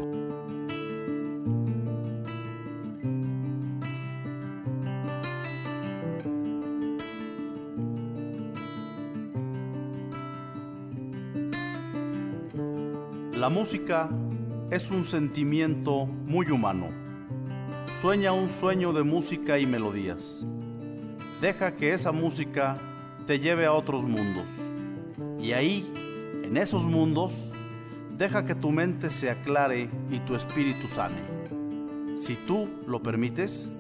La 13.38 13.50
música 13.50 14.10
es 14.72 14.90
un 14.90 15.04
sentimiento 15.04 16.06
muy 16.06 16.50
humano. 16.52 16.88
Sueña 18.00 18.32
un 18.32 18.48
sueño 18.48 18.94
de 18.94 19.04
música 19.04 19.60
y 19.60 19.66
melodías. 19.66 20.46
Deja 21.42 21.76
que 21.76 21.92
esa 21.92 22.14
música 22.14 22.78
te 23.28 23.40
lleve 23.40 23.66
a 23.66 23.74
otros 23.74 24.04
mundos. 24.04 24.46
Y 25.42 25.52
ahí, 25.52 25.92
en 26.54 26.58
esos 26.58 26.84
mundos, 26.84 27.34
deja 28.16 28.46
que 28.46 28.54
tu 28.54 28.72
mente 28.72 29.10
se 29.10 29.32
aclare 29.32 29.90
y 30.12 30.20
tu 30.20 30.36
espíritu 30.36 30.88
sane. 30.88 31.18
Si 32.16 32.36
tú 32.36 32.70
lo 32.86 33.02
permites, 33.02 33.72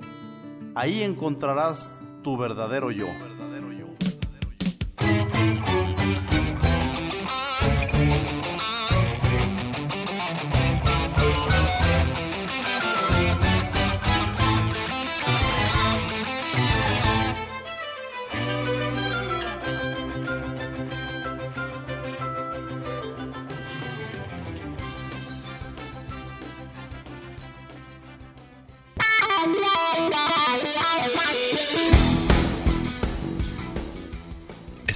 ahí 0.73 1.03
encontrarás 1.03 1.93
tu 2.23 2.35
verdadero 2.35 2.89
yo. 2.89 3.05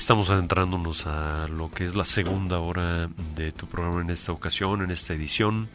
Estamos 0.07 0.29
adentrándonos 0.29 1.05
a 1.05 1.49
lo 1.49 1.69
que 1.69 1.83
es 1.83 1.93
la 1.93 2.05
segunda 2.05 2.59
hora 2.59 3.09
de 3.35 3.51
tu 3.51 3.67
programa 3.67 3.99
en 3.99 4.09
esta 4.09 4.31
ocasión, 4.31 4.81
en 4.81 4.89
esta 4.89 5.13
edición. 5.13 5.67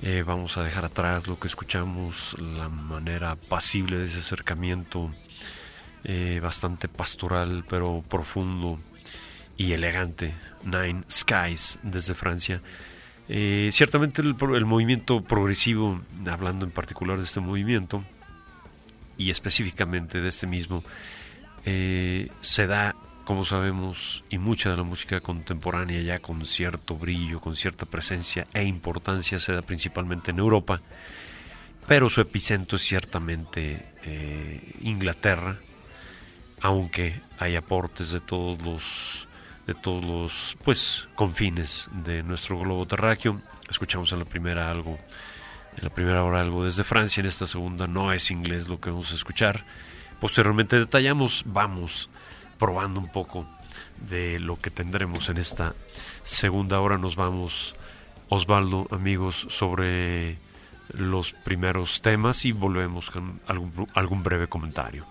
Eh, 0.00 0.22
vamos 0.24 0.56
a 0.56 0.62
dejar 0.62 0.84
atrás 0.84 1.26
lo 1.26 1.40
que 1.40 1.48
escuchamos, 1.48 2.36
la 2.38 2.68
manera 2.68 3.34
pasible 3.34 3.98
de 3.98 4.04
ese 4.04 4.20
acercamiento, 4.20 5.10
eh, 6.04 6.38
bastante 6.40 6.86
pastoral 6.86 7.64
pero 7.68 8.04
profundo 8.08 8.78
y 9.56 9.72
elegante. 9.72 10.34
Nine 10.62 11.02
Skies 11.10 11.80
desde 11.82 12.14
Francia. 12.14 12.62
Eh, 13.28 13.70
ciertamente 13.72 14.22
el, 14.22 14.66
movimiento 14.66 15.20
progresivo, 15.20 16.00
hablando 16.30 16.64
en 16.64 16.70
particular 16.70 17.18
de 17.18 17.24
este 17.24 17.40
movimiento 17.40 18.04
y 19.16 19.30
específicamente 19.30 20.20
de 20.20 20.28
este 20.28 20.46
mismo, 20.46 20.84
se 21.64 22.66
da 22.66 22.94
como 23.28 23.44
sabemos, 23.44 24.24
y 24.30 24.38
mucha 24.38 24.70
de 24.70 24.78
la 24.78 24.84
música 24.84 25.20
contemporánea 25.20 26.00
ya 26.00 26.18
con 26.18 26.46
cierto 26.46 26.96
brillo, 26.96 27.42
con 27.42 27.54
cierta 27.54 27.84
presencia 27.84 28.46
e 28.54 28.64
importancia 28.64 29.38
se 29.38 29.52
da 29.52 29.60
principalmente 29.60 30.30
en 30.30 30.38
Europa, 30.38 30.80
pero 31.86 32.08
su 32.08 32.22
epicentro 32.22 32.76
es 32.76 32.82
ciertamente 32.82 33.92
eh, 34.06 34.72
Inglaterra, 34.80 35.58
aunque 36.62 37.20
hay 37.38 37.56
aportes 37.56 38.12
de 38.12 38.20
todos 38.20 38.62
los 38.62 39.28
de 39.66 39.74
todos 39.74 40.02
los 40.06 40.56
pues 40.64 41.06
confines 41.14 41.90
de 41.92 42.22
nuestro 42.22 42.58
globo 42.58 42.86
terráqueo. 42.86 43.42
Escuchamos 43.68 44.10
en 44.12 44.20
la 44.20 44.24
primera 44.24 44.70
algo, 44.70 44.98
en 45.76 45.84
la 45.84 45.90
primera 45.90 46.24
hora 46.24 46.40
algo 46.40 46.64
desde 46.64 46.82
Francia, 46.82 47.20
en 47.20 47.26
esta 47.26 47.46
segunda 47.46 47.86
no 47.86 48.10
es 48.10 48.30
inglés 48.30 48.68
lo 48.68 48.80
que 48.80 48.88
vamos 48.88 49.12
a 49.12 49.16
escuchar. 49.16 49.66
Posteriormente 50.18 50.78
detallamos, 50.78 51.42
vamos 51.44 52.08
probando 52.58 53.00
un 53.00 53.08
poco 53.08 53.46
de 54.08 54.38
lo 54.38 54.60
que 54.60 54.70
tendremos 54.70 55.28
en 55.28 55.38
esta 55.38 55.74
segunda 56.22 56.80
hora. 56.80 56.98
Nos 56.98 57.16
vamos, 57.16 57.76
Osvaldo, 58.28 58.86
amigos, 58.90 59.46
sobre 59.50 60.38
los 60.92 61.32
primeros 61.32 62.00
temas 62.02 62.44
y 62.44 62.52
volvemos 62.52 63.10
con 63.10 63.40
algún, 63.46 63.86
algún 63.94 64.22
breve 64.22 64.46
comentario. 64.46 65.06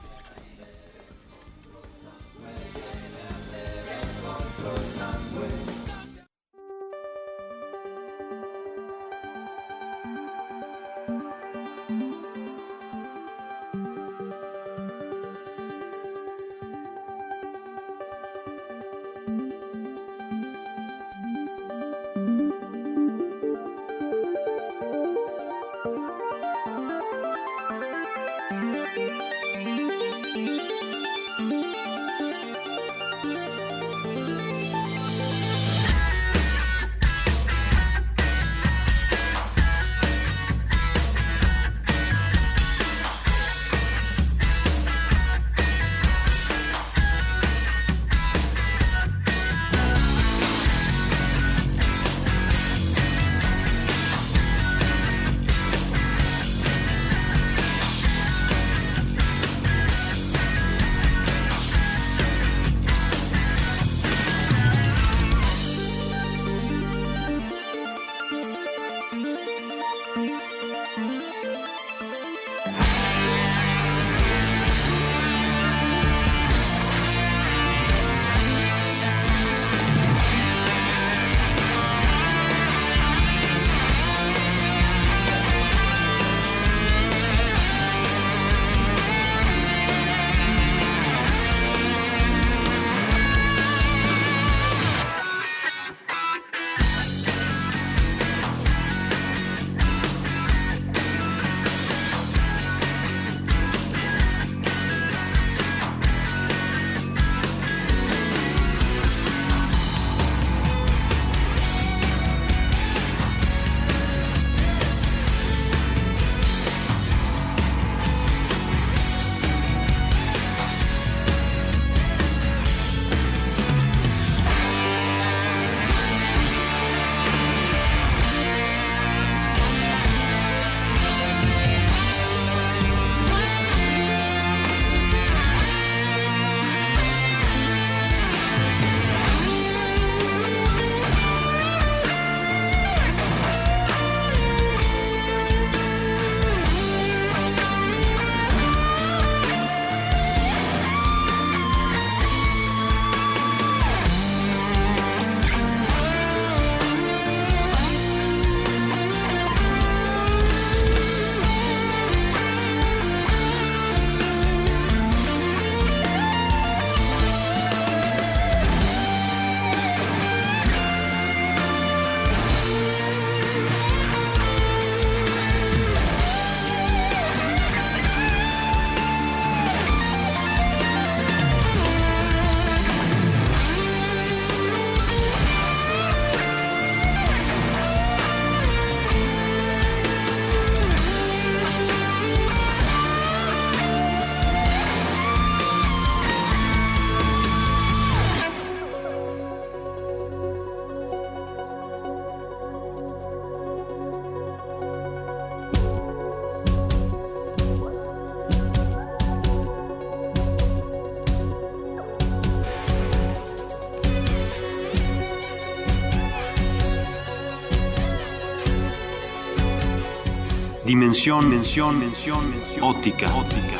Dimensión, 221.00 221.48
mención, 221.48 222.00
mención, 222.00 222.50
mención. 222.50 222.84
Óptica, 222.84 223.28
óptica. 223.36 223.77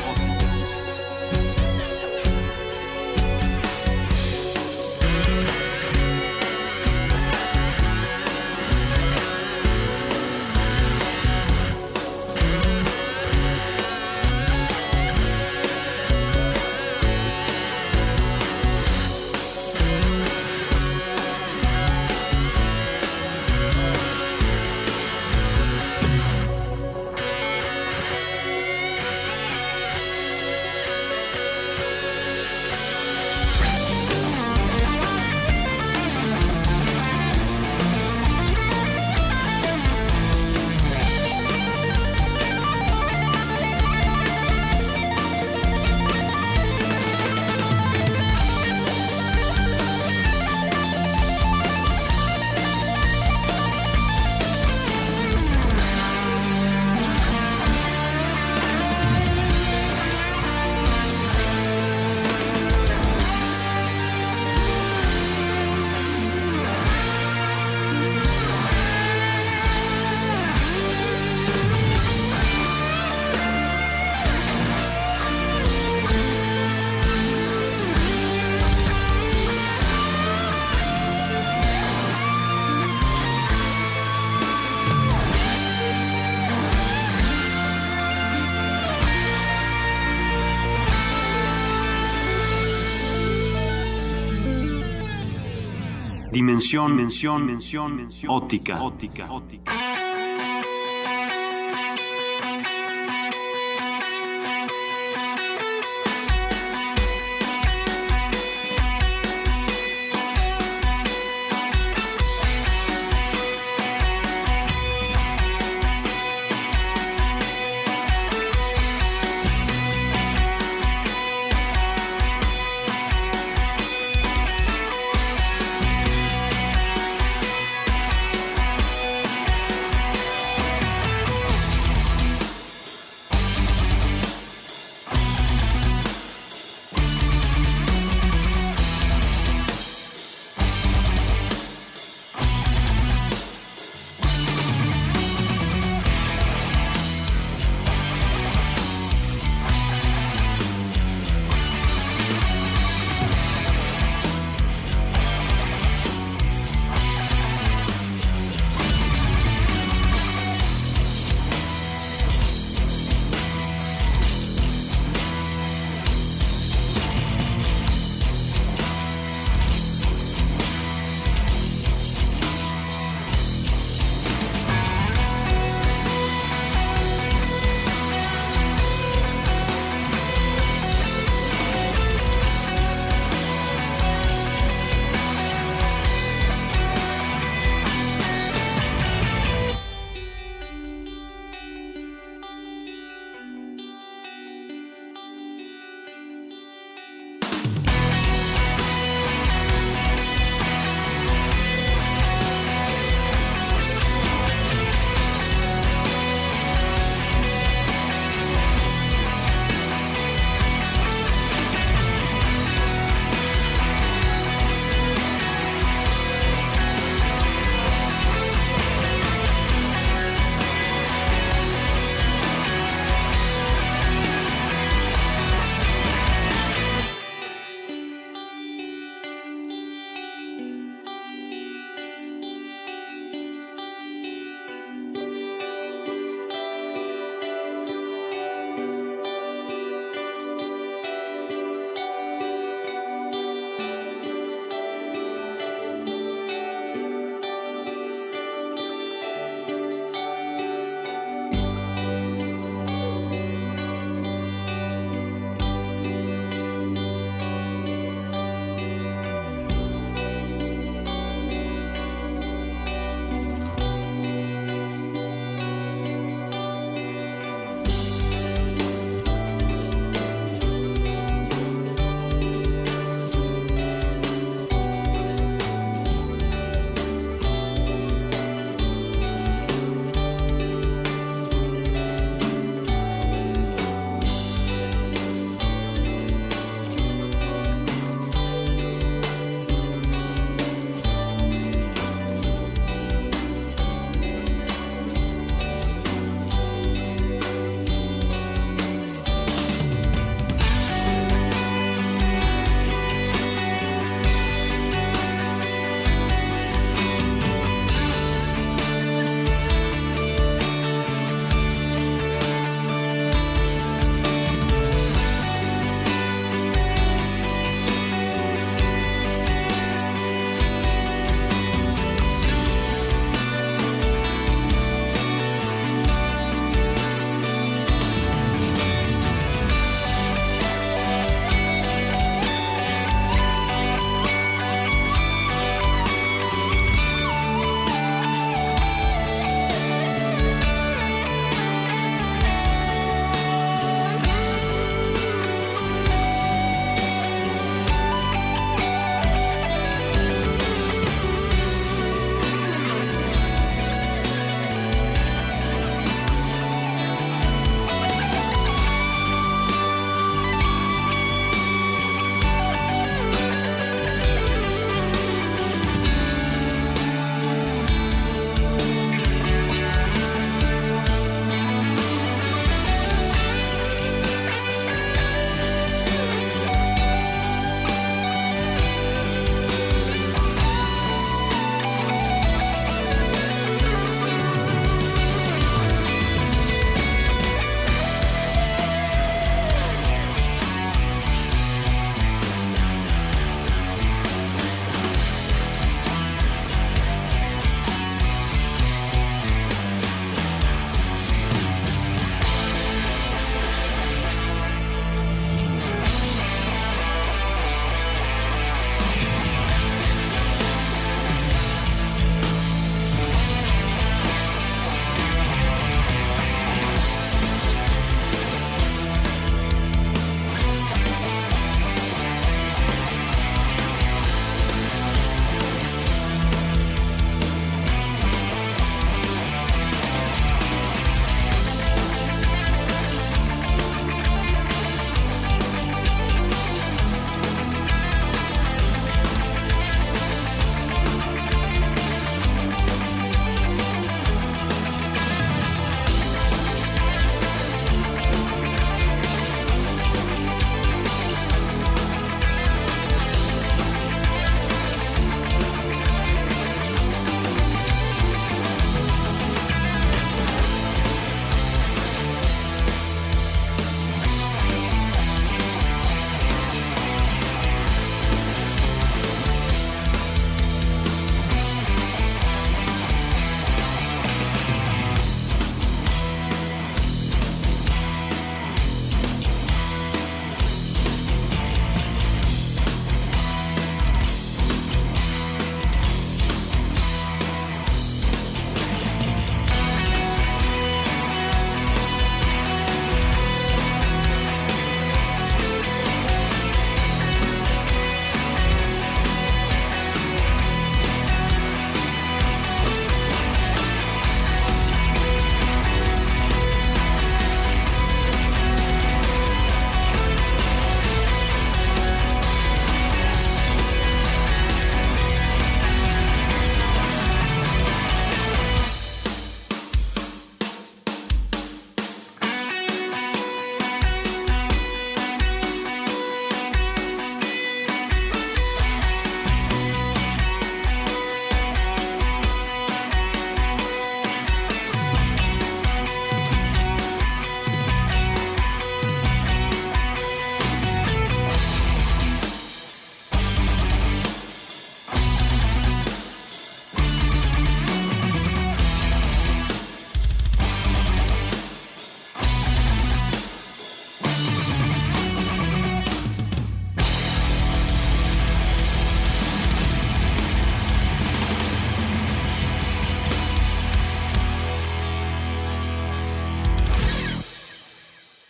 Dimensión, 96.48 96.96
mención, 96.96 97.44
mención, 97.44 97.94
mención. 97.94 98.32
Óptica, 98.32 98.82
óptica, 98.82 99.30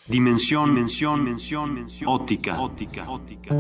Dimensión, 0.09 0.73
mención, 0.73 1.23
mención, 1.23 1.75
mención, 1.75 2.11
óptica, 2.11 2.59
óptica, 2.59 3.11
óptica. 3.11 3.55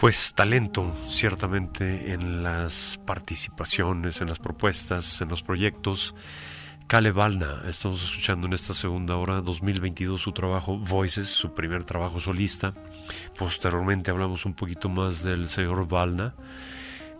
Pues 0.00 0.32
talento, 0.32 0.94
ciertamente, 1.08 2.12
en 2.12 2.44
las 2.44 3.00
participaciones, 3.04 4.20
en 4.20 4.28
las 4.28 4.38
propuestas, 4.38 5.20
en 5.20 5.30
los 5.30 5.42
proyectos. 5.42 6.14
Kale 6.86 7.10
Valna, 7.10 7.62
estamos 7.68 8.04
escuchando 8.04 8.46
en 8.46 8.52
esta 8.52 8.72
segunda 8.72 9.16
hora 9.16 9.40
2022 9.40 10.20
su 10.20 10.30
trabajo 10.30 10.78
Voices, 10.78 11.28
su 11.28 11.52
primer 11.54 11.82
trabajo 11.82 12.20
solista. 12.20 12.72
Posteriormente 13.36 14.12
hablamos 14.12 14.46
un 14.46 14.54
poquito 14.54 14.88
más 14.88 15.24
del 15.24 15.48
señor 15.48 15.88
Valna. 15.88 16.34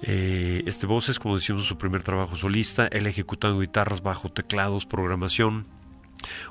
Eh, 0.02 0.64
este 0.66 0.86
Voices, 0.86 1.18
como 1.18 1.36
decimos, 1.36 1.64
su 1.64 1.78
primer 1.78 2.02
trabajo 2.02 2.36
solista, 2.36 2.88
él 2.88 3.06
ejecutando 3.06 3.60
guitarras, 3.60 4.02
bajo, 4.02 4.30
teclados, 4.30 4.84
programación. 4.84 5.66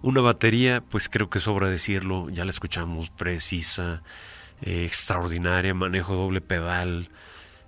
Una 0.01 0.21
batería, 0.21 0.81
pues 0.81 1.09
creo 1.09 1.29
que 1.29 1.39
sobra 1.39 1.69
decirlo, 1.69 2.29
ya 2.29 2.45
la 2.45 2.51
escuchamos, 2.51 3.09
precisa, 3.09 4.03
eh, 4.61 4.85
extraordinaria, 4.85 5.73
manejo 5.73 6.15
doble 6.15 6.41
pedal, 6.41 7.09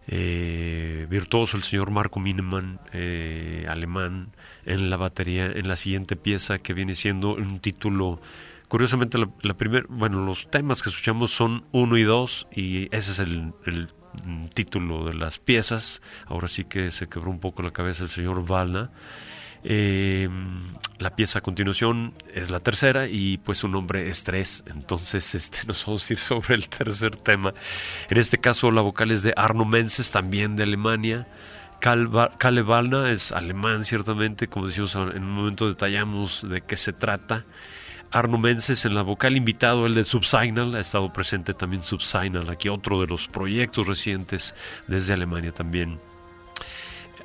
eh, 0.07 1.07
virtuoso 1.09 1.57
el 1.57 1.63
señor 1.63 1.91
Marco 1.91 2.19
Mineman, 2.19 2.79
eh, 2.91 3.65
alemán, 3.69 4.31
en 4.65 4.89
la 4.89 4.97
batería, 4.97 5.45
en 5.45 5.67
la 5.67 5.75
siguiente 5.75 6.15
pieza 6.15 6.59
que 6.59 6.73
viene 6.73 6.93
siendo 6.95 7.35
un 7.35 7.59
título. 7.59 8.21
Curiosamente, 8.67 9.17
la, 9.17 9.53
primer, 9.53 9.85
bueno, 9.87 10.25
los 10.25 10.49
temas 10.49 10.81
que 10.81 10.89
escuchamos 10.89 11.31
son 11.31 11.65
uno 11.71 11.97
y 11.97 12.03
dos, 12.03 12.47
y 12.53 12.85
ese 12.95 13.11
es 13.11 13.19
el, 13.19 13.53
el 13.65 13.89
título 14.53 15.05
de 15.05 15.13
las 15.13 15.39
piezas. 15.39 16.01
Ahora 16.25 16.47
sí 16.47 16.63
que 16.63 16.91
se 16.91 17.07
quebró 17.07 17.29
un 17.29 17.39
poco 17.39 17.63
la 17.63 17.71
cabeza 17.71 18.03
el 18.03 18.09
señor 18.09 18.45
Valna. 18.45 18.89
Eh, 19.65 20.27
la 20.99 21.15
pieza 21.15 21.39
a 21.39 21.41
continuación 21.41 22.13
es 22.33 22.49
la 22.49 22.59
tercera 22.59 23.07
y 23.07 23.37
pues 23.37 23.59
su 23.59 23.67
nombre 23.67 24.09
es 24.09 24.23
tres, 24.23 24.63
entonces 24.67 25.35
este, 25.35 25.59
nos 25.67 25.85
vamos 25.85 26.09
a 26.09 26.13
ir 26.13 26.19
sobre 26.19 26.55
el 26.55 26.67
tercer 26.67 27.15
tema. 27.15 27.53
En 28.09 28.17
este 28.17 28.37
caso 28.37 28.71
la 28.71 28.81
vocal 28.81 29.11
es 29.11 29.23
de 29.23 29.33
Arno 29.35 29.65
Menses, 29.65 30.11
también 30.11 30.55
de 30.55 30.63
Alemania. 30.63 31.27
Kalle 31.79 32.61
Valna 32.61 33.11
es 33.11 33.33
alemán 33.33 33.83
ciertamente, 33.83 34.47
como 34.47 34.67
decimos 34.67 34.95
en 34.95 35.23
un 35.23 35.31
momento 35.31 35.67
detallamos 35.67 36.47
de 36.47 36.61
qué 36.61 36.77
se 36.77 36.93
trata. 36.93 37.43
Arno 38.13 38.37
Menses 38.37 38.85
en 38.85 38.93
la 38.93 39.01
vocal 39.01 39.35
invitado, 39.35 39.87
el 39.87 39.95
de 39.95 40.03
Subsignal, 40.03 40.75
ha 40.75 40.79
estado 40.79 41.11
presente 41.11 41.55
también 41.55 41.83
Subsignal, 41.83 42.47
aquí 42.47 42.69
otro 42.69 43.01
de 43.01 43.07
los 43.07 43.27
proyectos 43.27 43.87
recientes 43.87 44.53
desde 44.87 45.13
Alemania 45.13 45.51
también. 45.51 45.97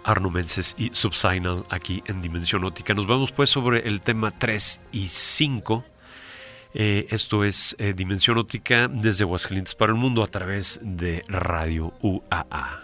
Arno 0.02 0.30
Menses 0.30 0.74
y 0.78 0.88
Subsignal 0.94 1.66
aquí 1.68 2.02
en 2.06 2.22
Dimensión 2.22 2.64
Óptica. 2.64 2.94
Nos 2.94 3.06
vamos 3.06 3.32
pues 3.32 3.50
sobre 3.50 3.86
el 3.86 4.00
tema 4.00 4.30
3 4.30 4.80
y 4.92 5.08
5. 5.08 5.84
Eh, 6.72 7.06
esto 7.10 7.44
es 7.44 7.76
eh, 7.78 7.92
Dimensión 7.92 8.38
Óptica 8.38 8.88
desde 8.88 9.24
Aguascalientes 9.24 9.74
para 9.74 9.92
el 9.92 9.98
mundo 9.98 10.22
a 10.22 10.26
través 10.28 10.80
de 10.82 11.22
Radio 11.28 11.92
UAA. 12.00 12.82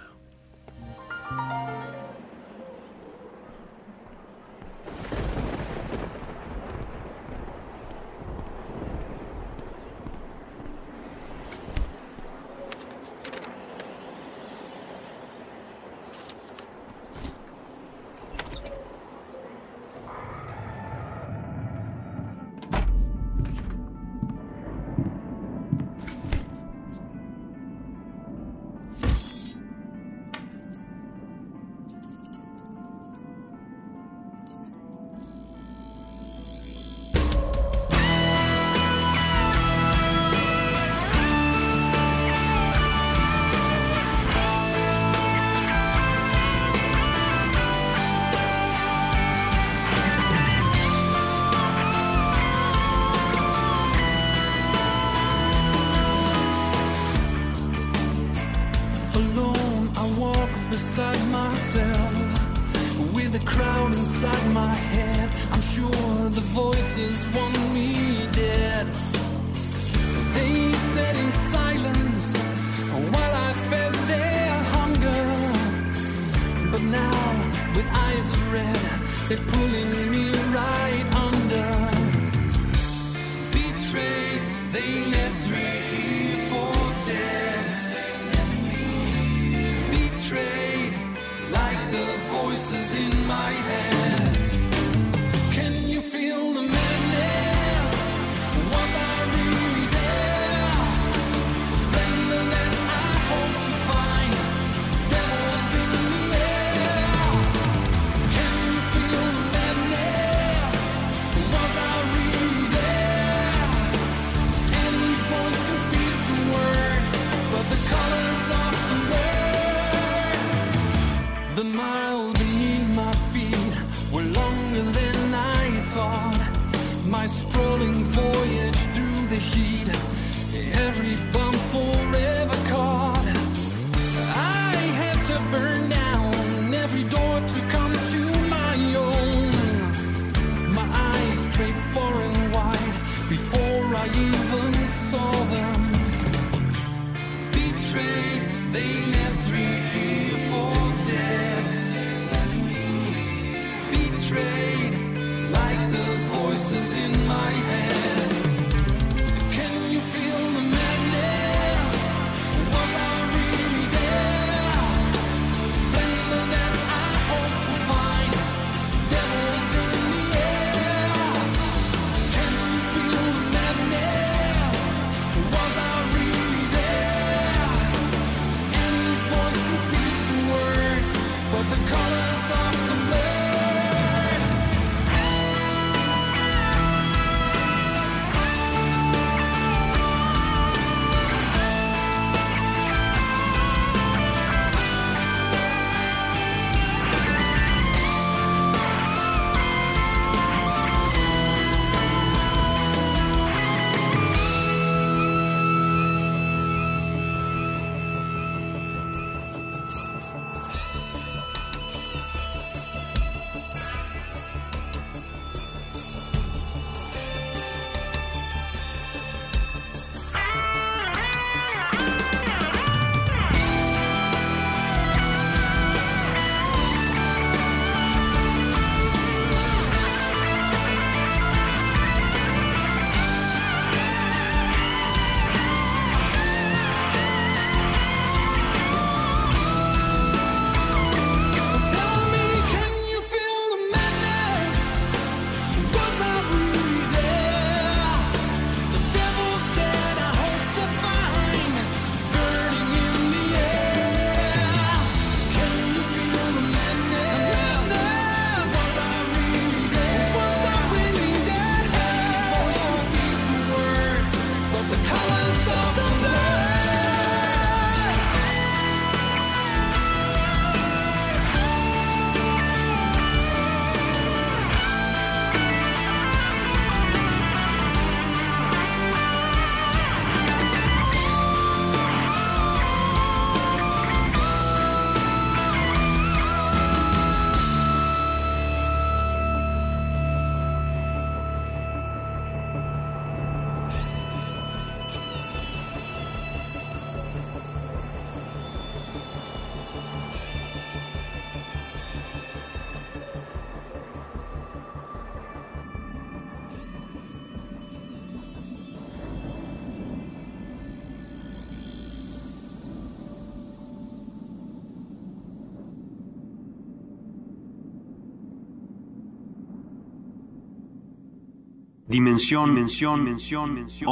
Dimensión, 322.06 322.74
mención, 322.74 323.24
mención, 323.24 323.74
mención. 323.74 324.08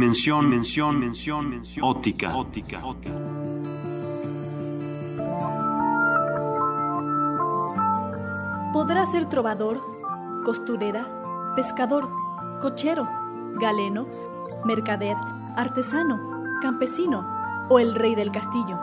Dimensión, 0.00 0.48
mención, 0.48 0.98
mención, 0.98 1.50
mención. 1.50 1.84
Óptica, 1.86 2.34
óptica, 2.34 2.82
óptica. 2.82 3.14
Podrá 8.72 9.04
ser 9.04 9.28
trovador, 9.28 9.82
costurera, 10.42 11.06
pescador, 11.54 12.08
cochero, 12.62 13.06
galeno, 13.60 14.06
mercader, 14.64 15.18
artesano, 15.54 16.18
campesino 16.62 17.66
o 17.68 17.78
el 17.78 17.94
rey 17.94 18.14
del 18.14 18.32
castillo. 18.32 18.78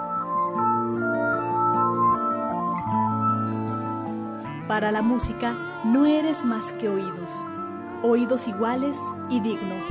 Para 4.67 4.91
la 4.91 5.01
música 5.01 5.55
no 5.83 6.05
eres 6.05 6.45
más 6.45 6.73
que 6.73 6.87
oídos, 6.87 7.31
oídos 8.03 8.47
iguales 8.47 8.99
y 9.31 9.39
dignos. 9.39 9.83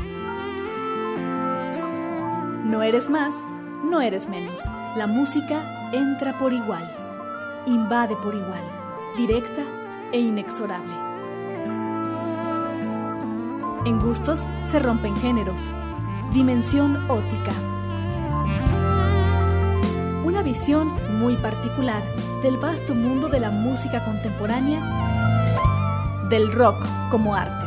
No 2.66 2.82
eres 2.82 3.09
más, 3.09 3.47
no 3.84 4.01
eres 4.01 4.28
menos. 4.28 4.59
La 4.97 5.06
música 5.06 5.62
entra 5.93 6.36
por 6.36 6.52
igual, 6.52 6.84
invade 7.64 8.16
por 8.16 8.34
igual, 8.34 8.64
directa 9.16 9.62
e 10.10 10.18
inexorable. 10.18 10.93
En 13.84 14.01
gustos 14.01 14.43
se 14.72 14.80
rompen 14.80 15.16
géneros. 15.18 15.60
Dimensión 16.32 17.09
óptica. 17.09 17.52
Una 20.24 20.43
visión 20.43 20.90
muy 21.20 21.36
particular 21.36 22.02
del 22.43 22.56
vasto 22.56 22.97
mundo 22.97 23.28
de 23.28 23.38
la 23.38 23.51
música 23.51 24.05
contemporánea, 24.05 24.80
del 26.28 26.51
rock 26.51 26.84
como 27.12 27.36
arte. 27.36 27.65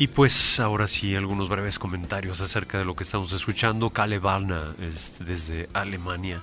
Y 0.00 0.06
pues 0.06 0.60
ahora 0.60 0.86
sí, 0.86 1.16
algunos 1.16 1.48
breves 1.48 1.76
comentarios 1.76 2.40
acerca 2.40 2.78
de 2.78 2.84
lo 2.84 2.94
que 2.94 3.02
estamos 3.02 3.32
escuchando. 3.32 3.90
Kale 3.90 4.20
Balna 4.20 4.76
es 4.80 5.18
desde 5.18 5.68
Alemania. 5.72 6.40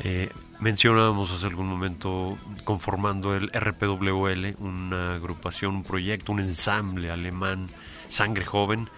Eh, 0.00 0.28
mencionábamos 0.58 1.30
hace 1.30 1.46
algún 1.46 1.68
momento 1.68 2.36
conformando 2.64 3.36
el 3.36 3.50
RPWL, 3.50 4.56
una 4.58 5.14
agrupación, 5.14 5.76
un 5.76 5.84
proyecto, 5.84 6.32
un 6.32 6.40
ensamble 6.40 7.12
alemán, 7.12 7.68
Sangre 8.08 8.44
Joven, 8.44 8.88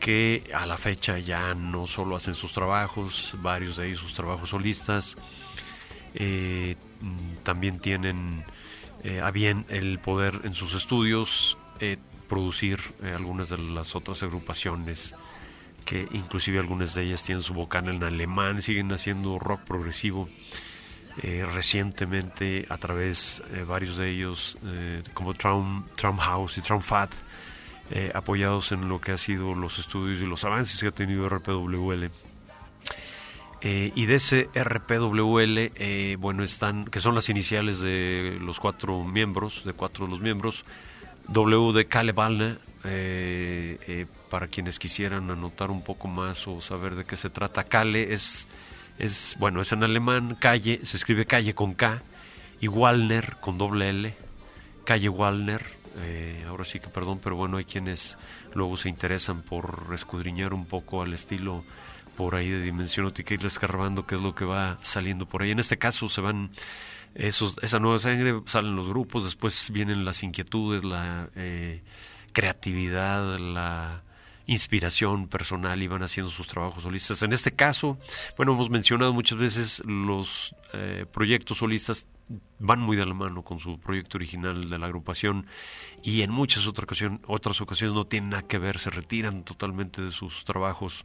que 0.00 0.50
a 0.54 0.64
la 0.64 0.78
fecha 0.78 1.18
ya 1.18 1.54
no 1.54 1.86
solo 1.86 2.16
hacen 2.16 2.34
sus 2.34 2.52
trabajos, 2.52 3.36
varios 3.42 3.76
de 3.76 3.88
ellos 3.88 4.00
sus 4.00 4.14
trabajos 4.14 4.48
solistas, 4.48 5.14
eh, 6.14 6.76
también 7.42 7.80
tienen 7.80 8.46
eh, 9.04 9.20
a 9.20 9.30
bien 9.30 9.66
el 9.68 9.98
poder 9.98 10.40
en 10.44 10.54
sus 10.54 10.72
estudios 10.72 11.58
producir 12.28 12.78
eh, 13.02 13.12
algunas 13.16 13.48
de 13.50 13.58
las 13.58 13.94
otras 13.96 14.22
agrupaciones 14.22 15.14
que 15.86 16.08
inclusive 16.12 16.58
algunas 16.58 16.94
de 16.94 17.04
ellas 17.04 17.22
tienen 17.22 17.42
su 17.42 17.54
vocal 17.54 17.88
en 17.88 18.02
alemán, 18.02 18.60
siguen 18.60 18.92
haciendo 18.92 19.38
rock 19.38 19.60
progresivo. 19.62 20.28
Eh, 21.22 21.46
recientemente 21.50 22.66
a 22.68 22.76
través 22.76 23.42
eh, 23.50 23.64
varios 23.66 23.96
de 23.96 24.10
ellos 24.10 24.58
eh, 24.66 25.02
como 25.14 25.32
Traum, 25.32 25.86
Traumhaus 25.96 26.58
y 26.58 26.60
Traumfat 26.60 27.10
eh, 27.90 28.12
apoyados 28.14 28.70
en 28.72 28.86
lo 28.86 29.00
que 29.00 29.12
ha 29.12 29.16
sido 29.16 29.54
los 29.54 29.78
estudios 29.78 30.20
y 30.20 30.26
los 30.26 30.44
avances 30.44 30.78
que 30.78 30.88
ha 30.88 30.90
tenido 30.90 31.26
RPWL 31.26 32.10
Eh, 33.62 33.92
y 33.94 34.04
de 34.04 34.16
ese 34.16 34.50
RPWL 34.54 36.18
bueno 36.18 36.44
están 36.44 36.84
que 36.84 37.00
son 37.00 37.14
las 37.14 37.30
iniciales 37.30 37.80
de 37.80 38.36
los 38.38 38.60
cuatro 38.60 39.02
miembros 39.02 39.64
de 39.64 39.72
cuatro 39.72 40.04
de 40.04 40.10
los 40.10 40.20
miembros 40.20 40.66
W 41.28 41.72
de 41.72 41.86
Kale 41.86 42.12
Balna, 42.12 42.56
eh, 42.84 43.78
eh, 43.88 44.06
para 44.30 44.48
quienes 44.48 44.78
quisieran 44.78 45.30
anotar 45.30 45.70
un 45.70 45.82
poco 45.82 46.08
más 46.08 46.46
o 46.46 46.60
saber 46.60 46.94
de 46.94 47.04
qué 47.04 47.16
se 47.16 47.30
trata. 47.30 47.64
Kale 47.64 48.12
es, 48.12 48.46
es, 48.98 49.36
bueno, 49.38 49.60
es 49.60 49.72
en 49.72 49.82
alemán, 49.82 50.36
calle, 50.38 50.80
se 50.84 50.96
escribe 50.96 51.26
calle 51.26 51.54
con 51.54 51.74
K, 51.74 52.02
y 52.60 52.68
Wallner 52.68 53.36
con 53.40 53.58
doble 53.58 53.90
L, 53.90 54.14
calle 54.84 55.08
Wallner. 55.08 55.62
eh, 55.98 56.44
ahora 56.48 56.64
sí 56.64 56.78
que 56.80 56.88
perdón, 56.88 57.20
pero 57.22 57.36
bueno, 57.36 57.56
hay 57.56 57.64
quienes 57.64 58.18
luego 58.54 58.76
se 58.76 58.88
interesan 58.88 59.42
por 59.42 59.90
escudriñar 59.94 60.54
un 60.54 60.66
poco 60.66 61.02
al 61.02 61.12
estilo 61.12 61.64
por 62.16 62.34
ahí 62.34 62.48
de 62.48 62.62
Dimensión 62.62 63.06
Óptica 63.06 63.34
y 63.34 63.46
escarbando 63.46 64.06
qué 64.06 64.14
es 64.14 64.20
lo 64.20 64.34
que 64.34 64.44
va 64.44 64.78
saliendo 64.82 65.26
por 65.26 65.42
ahí. 65.42 65.50
En 65.50 65.58
este 65.58 65.76
caso 65.76 66.08
se 66.08 66.20
van 66.20 66.50
esos, 67.16 67.56
esa 67.62 67.78
nueva 67.78 67.98
sangre, 67.98 68.40
salen 68.46 68.76
los 68.76 68.88
grupos, 68.88 69.24
después 69.24 69.70
vienen 69.70 70.04
las 70.04 70.22
inquietudes, 70.22 70.84
la 70.84 71.30
eh, 71.34 71.82
creatividad, 72.32 73.38
la 73.38 74.02
inspiración 74.46 75.26
personal 75.26 75.82
y 75.82 75.88
van 75.88 76.02
haciendo 76.02 76.30
sus 76.30 76.46
trabajos 76.46 76.82
solistas. 76.82 77.22
En 77.22 77.32
este 77.32 77.52
caso, 77.52 77.98
bueno, 78.36 78.52
hemos 78.52 78.70
mencionado 78.70 79.12
muchas 79.12 79.38
veces 79.38 79.82
los 79.84 80.54
eh, 80.72 81.04
proyectos 81.10 81.58
solistas 81.58 82.06
van 82.58 82.80
muy 82.80 82.96
de 82.96 83.06
la 83.06 83.14
mano 83.14 83.42
con 83.42 83.58
su 83.58 83.78
proyecto 83.78 84.18
original 84.18 84.68
de 84.68 84.78
la 84.78 84.86
agrupación 84.86 85.46
y 86.02 86.22
en 86.22 86.30
muchas 86.30 86.66
otras 86.66 86.84
ocasiones, 86.84 87.20
otras 87.26 87.60
ocasiones 87.60 87.94
no 87.94 88.06
tienen 88.06 88.30
nada 88.30 88.42
que 88.42 88.58
ver, 88.58 88.78
se 88.78 88.90
retiran 88.90 89.44
totalmente 89.44 90.02
de 90.02 90.10
sus 90.10 90.44
trabajos 90.44 91.04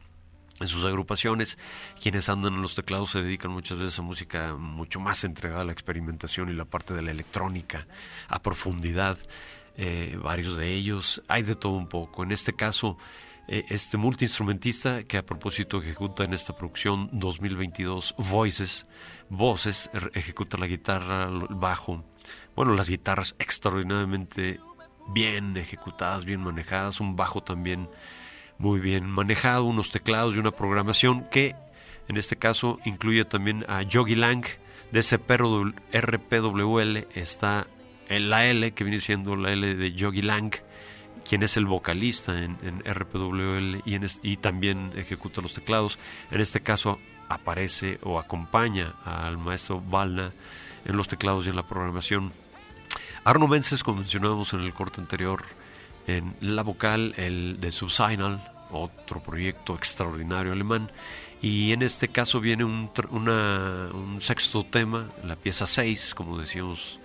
en 0.62 0.68
sus 0.68 0.84
agrupaciones. 0.84 1.58
Quienes 2.00 2.28
andan 2.28 2.54
en 2.54 2.62
los 2.62 2.74
teclados 2.74 3.10
se 3.10 3.22
dedican 3.22 3.50
muchas 3.50 3.78
veces 3.78 3.98
a 3.98 4.02
música 4.02 4.54
mucho 4.56 4.98
más 5.00 5.24
entregada 5.24 5.62
a 5.62 5.64
la 5.64 5.72
experimentación 5.72 6.48
y 6.48 6.54
la 6.54 6.64
parte 6.64 6.94
de 6.94 7.02
la 7.02 7.10
electrónica 7.10 7.86
a 8.28 8.40
profundidad. 8.42 9.18
Eh, 9.76 10.18
varios 10.22 10.56
de 10.56 10.72
ellos, 10.74 11.22
hay 11.28 11.42
de 11.42 11.54
todo 11.54 11.72
un 11.72 11.88
poco. 11.88 12.22
En 12.22 12.32
este 12.32 12.52
caso, 12.52 12.98
eh, 13.48 13.64
este 13.70 13.96
multiinstrumentista 13.96 15.02
que 15.02 15.16
a 15.18 15.24
propósito 15.26 15.78
ejecuta 15.80 16.24
en 16.24 16.34
esta 16.34 16.54
producción 16.54 17.08
2022 17.12 18.14
Voices, 18.18 18.86
voces, 19.30 19.90
er- 19.94 20.10
ejecuta 20.14 20.58
la 20.58 20.66
guitarra, 20.66 21.24
el 21.24 21.46
bajo, 21.50 22.04
bueno, 22.54 22.74
las 22.74 22.88
guitarras 22.90 23.34
extraordinariamente 23.38 24.60
bien 25.08 25.56
ejecutadas, 25.56 26.24
bien 26.24 26.40
manejadas, 26.42 27.00
un 27.00 27.16
bajo 27.16 27.42
también 27.42 27.88
muy 28.62 28.78
bien 28.78 29.10
manejado, 29.10 29.64
unos 29.64 29.90
teclados 29.90 30.36
y 30.36 30.38
una 30.38 30.52
programación 30.52 31.24
que 31.30 31.56
en 32.06 32.16
este 32.16 32.36
caso 32.36 32.78
incluye 32.84 33.24
también 33.24 33.64
a 33.68 33.82
Yogi 33.82 34.14
Lang 34.14 34.44
de 34.92 35.00
ese 35.00 35.18
perro 35.18 35.72
RPWL 35.92 37.08
está 37.12 37.66
la 38.08 38.46
L 38.46 38.70
que 38.72 38.84
viene 38.84 39.00
siendo 39.00 39.34
la 39.34 39.50
L 39.50 39.74
de 39.74 39.92
Yogi 39.92 40.22
Lang 40.22 40.52
quien 41.28 41.42
es 41.42 41.56
el 41.56 41.66
vocalista 41.66 42.38
en, 42.40 42.56
en 42.62 42.84
RPWL 42.84 43.82
y, 43.84 43.96
en 43.96 44.06
y 44.22 44.36
también 44.36 44.92
ejecuta 44.94 45.40
los 45.40 45.54
teclados. 45.54 45.98
En 46.30 46.40
este 46.40 46.60
caso 46.60 47.00
aparece 47.28 47.98
o 48.04 48.20
acompaña 48.20 48.94
al 49.04 49.38
maestro 49.38 49.80
Balna 49.80 50.32
en 50.84 50.96
los 50.96 51.08
teclados 51.08 51.46
y 51.46 51.50
en 51.50 51.56
la 51.56 51.66
programación. 51.66 52.32
Arno 53.24 53.48
Menses, 53.48 53.82
como 53.82 53.98
mencionábamos 53.98 54.52
en 54.52 54.60
el 54.60 54.72
corte 54.72 55.00
anterior, 55.00 55.44
en 56.06 56.36
la 56.40 56.62
vocal, 56.62 57.14
el 57.16 57.58
de 57.60 57.70
Subsignal, 57.70 58.51
otro 58.72 59.20
proyecto 59.22 59.74
extraordinario 59.74 60.52
alemán. 60.52 60.90
Y 61.40 61.72
en 61.72 61.82
este 61.82 62.08
caso 62.08 62.40
viene 62.40 62.64
un, 62.64 62.90
una- 63.10 63.88
un 63.92 64.20
sexto 64.20 64.64
tema, 64.64 65.08
la 65.24 65.34
pieza 65.36 65.66
6, 65.66 66.14
como 66.14 66.38
decíamos, 66.38 66.98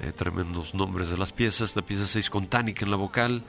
eh, 0.00 0.12
tremendos 0.12 0.74
nombres 0.74 1.08
de 1.10 1.16
las 1.16 1.30
piezas. 1.32 1.76
La 1.76 1.82
pieza 1.82 2.04
6 2.06 2.30
con 2.30 2.48
Tanik 2.48 2.82
en 2.82 2.90
la 2.90 2.96
vocal, 2.96 3.42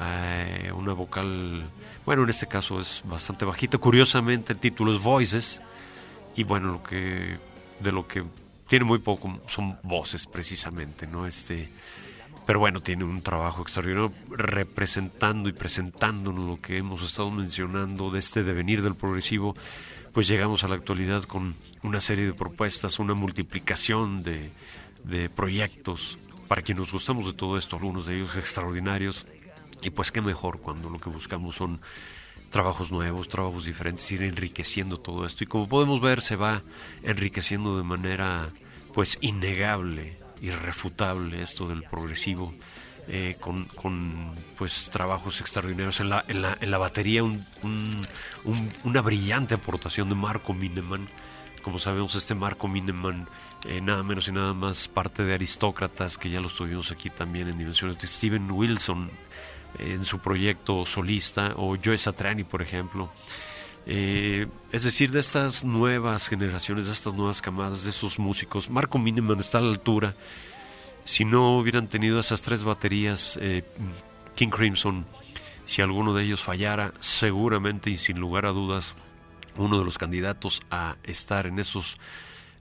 eh, 0.00 0.70
una 0.76 0.92
vocal, 0.92 1.68
bueno, 2.04 2.24
en 2.24 2.30
este 2.30 2.46
caso 2.46 2.78
es 2.80 3.02
bastante 3.04 3.44
bajita. 3.44 3.78
Curiosamente, 3.78 4.52
el 4.52 4.58
título 4.58 4.94
es 4.94 5.02
Voices. 5.02 5.62
Y 6.36 6.44
bueno, 6.44 6.72
lo 6.72 6.82
que 6.82 7.38
de 7.80 7.92
lo 7.92 8.06
que 8.06 8.22
tiene 8.68 8.84
muy 8.84 8.98
poco 8.98 9.40
son 9.48 9.78
voces 9.82 10.26
precisamente, 10.26 11.06
¿no? 11.06 11.26
Este, 11.26 11.70
pero 12.48 12.60
bueno, 12.60 12.80
tiene 12.80 13.04
un 13.04 13.20
trabajo 13.20 13.60
extraordinario 13.60 14.10
representando 14.30 15.50
y 15.50 15.52
presentándonos 15.52 16.46
lo 16.46 16.58
que 16.62 16.78
hemos 16.78 17.02
estado 17.02 17.30
mencionando 17.30 18.10
de 18.10 18.20
este 18.20 18.42
devenir 18.42 18.80
del 18.80 18.94
progresivo, 18.94 19.54
pues 20.14 20.28
llegamos 20.28 20.64
a 20.64 20.68
la 20.68 20.76
actualidad 20.76 21.24
con 21.24 21.56
una 21.82 22.00
serie 22.00 22.24
de 22.24 22.32
propuestas, 22.32 23.00
una 23.00 23.12
multiplicación 23.12 24.22
de, 24.22 24.50
proyectos. 25.28 26.16
Para 26.48 26.62
quienes 26.62 26.84
nos 26.84 26.92
gustamos 26.92 27.26
de 27.26 27.34
todo 27.34 27.58
esto, 27.58 27.76
algunos 27.76 28.06
de 28.06 28.16
ellos 28.16 28.34
extraordinarios, 28.34 29.26
y 29.82 29.90
pues 29.90 30.10
qué 30.10 30.22
mejor 30.22 30.58
cuando 30.60 30.88
lo 30.88 30.98
que 30.98 31.10
buscamos 31.10 31.56
son 31.56 31.82
trabajos 32.48 32.90
nuevos, 32.90 33.28
trabajos 33.28 33.66
diferentes, 33.66 34.10
ir 34.10 34.22
enriqueciendo 34.22 34.96
todo 34.96 35.26
esto. 35.26 35.44
Y 35.44 35.48
como 35.48 35.68
podemos 35.68 36.00
ver, 36.00 36.22
se 36.22 36.36
va 36.36 36.62
enriqueciendo 37.02 37.76
de 37.76 37.84
manera 37.84 38.48
pues 38.94 39.18
innegable, 39.20 40.17
irrefutable 40.42 41.42
esto 41.42 41.68
del 41.68 41.82
progresivo. 41.84 42.54
eh, 43.10 43.36
con, 43.40 43.64
con, 43.64 44.34
pues 44.58 44.90
trabajos 44.90 45.40
extraordinarios 45.40 45.98
en 46.00 46.10
la, 46.10 46.22
en 46.28 46.42
la, 46.42 46.58
en 46.60 46.70
la 46.70 46.76
batería 46.76 47.24
un- 47.24 47.42
un- 47.62 48.06
un- 48.44 48.70
una 48.84 49.00
brillante 49.00 49.54
aportación 49.54 50.10
de 50.10 50.14
Marco 50.14 50.52
Mineman 50.52 51.06
como 51.62 51.78
sabemos 51.78 52.14
este 52.16 52.34
Marco 52.34 52.68
Mineman 52.68 53.26
eh, 53.66 53.80
nada 53.80 54.02
menos 54.02 54.28
y 54.28 54.32
nada 54.32 54.52
más 54.52 54.88
parte 54.88 55.24
de 55.24 55.32
Aristócratas 55.32 56.18
que 56.18 56.28
ya 56.28 56.38
lo 56.38 56.50
tuvimos 56.50 56.90
aquí 56.90 57.08
también 57.08 57.48
en 57.48 57.56
Dimensiones 57.56 57.98
de 57.98 58.06
Steven 58.06 58.50
Wilson 58.50 59.10
eh, 59.78 59.92
en 59.94 60.04
su 60.04 60.18
proyecto 60.18 60.84
solista 60.84 61.54
o 61.56 61.78
Joe 61.82 61.96
Satriani 61.96 62.44
por 62.44 62.60
ejemplo 62.60 63.10
eh, 63.90 64.46
es 64.70 64.82
decir, 64.82 65.10
de 65.12 65.20
estas 65.20 65.64
nuevas 65.64 66.28
generaciones, 66.28 66.84
de 66.86 66.92
estas 66.92 67.14
nuevas 67.14 67.40
camadas, 67.40 67.84
de 67.84 67.90
estos 67.90 68.18
músicos, 68.18 68.68
Marco 68.68 68.98
Miniman 68.98 69.40
está 69.40 69.58
a 69.58 69.62
la 69.62 69.70
altura. 69.70 70.14
Si 71.04 71.24
no 71.24 71.56
hubieran 71.58 71.88
tenido 71.88 72.20
esas 72.20 72.42
tres 72.42 72.64
baterías, 72.64 73.38
eh, 73.40 73.64
King 74.36 74.50
Crimson, 74.50 75.06
si 75.64 75.80
alguno 75.80 76.12
de 76.12 76.24
ellos 76.24 76.42
fallara, 76.42 76.92
seguramente 77.00 77.88
y 77.88 77.96
sin 77.96 78.20
lugar 78.20 78.44
a 78.44 78.50
dudas, 78.50 78.94
uno 79.56 79.78
de 79.78 79.86
los 79.86 79.96
candidatos 79.96 80.60
a 80.70 80.96
estar 81.02 81.46
en 81.46 81.58
esos 81.58 81.96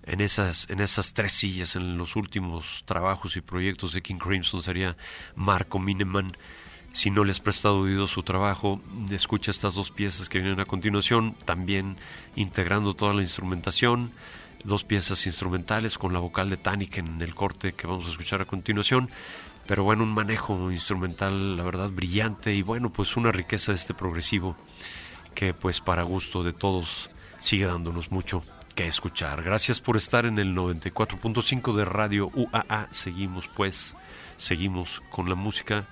en 0.04 0.22
esas 0.22 0.70
en 0.70 0.80
esas 0.80 1.14
tres 1.14 1.34
sillas 1.34 1.76
en 1.76 1.98
los 1.98 2.16
últimos 2.16 2.84
trabajos 2.86 3.36
y 3.36 3.41
proyectos 3.41 3.91
de 3.91 4.02
King 4.02 4.16
Crimson 4.16 4.62
sería 4.62 4.95
Marco 5.36 5.78
Mineman 5.78 6.32
si 6.94 7.12
no 7.12 7.24
le 7.24 7.32
has 7.32 7.40
prestado 7.40 7.80
oído 7.80 8.08
su 8.08 8.24
trabajo, 8.24 8.82
escucha 9.12 9.52
estas 9.52 9.76
dos 9.76 9.92
piezas 9.92 10.30
que 10.30 10.40
vienen 10.40 10.60
a 10.60 10.66
continuación, 10.66 11.36
también 11.46 11.98
integrando 12.36 12.96
toda 12.96 13.14
la 13.14 13.22
instrumentación, 13.22 14.12
dos 14.64 14.84
piezas 14.84 15.26
instrumentales 15.26 15.98
con 15.98 16.14
la 16.14 16.20
vocal 16.20 16.50
de 16.50 16.58
Tanik 16.58 16.98
en 16.98 17.22
el 17.22 17.36
corte 17.36 17.74
que 17.74 17.88
vamos 17.88 18.08
a 18.08 18.12
escuchar 18.12 18.42
a 18.42 18.46
continuación. 18.46 19.10
Pero 19.68 19.84
bueno, 19.84 20.04
un 20.04 20.14
manejo 20.14 20.72
instrumental, 20.72 21.58
la 21.58 21.64
verdad, 21.64 21.90
brillante 21.90 22.56
y 22.56 22.62
bueno, 22.62 22.90
pues 22.90 23.18
una 23.18 23.32
riqueza 23.32 23.74
de 23.74 23.78
este 23.78 23.94
progresivo 23.94 24.56
que 25.36 25.54
pues 25.54 25.82
para 25.82 26.04
gusto 26.04 26.42
de 26.42 26.54
todos 26.54 27.10
sigue 27.40 27.66
dándonos 27.66 28.12
mucho 28.12 28.42
que 28.76 28.88
escuchar. 28.88 29.44
Gracias 29.44 29.82
por 29.82 29.98
estar 29.98 30.26
en 30.26 30.40
el 30.40 30.56
94.5 30.56 31.76
de 31.76 31.86
Radio 31.86 32.30
UAA. 32.34 32.88
Seguimos 32.92 33.48
pues, 33.48 33.96
seguimos 34.38 35.02
con 35.10 35.30
la 35.30 35.36
música. 35.36 35.86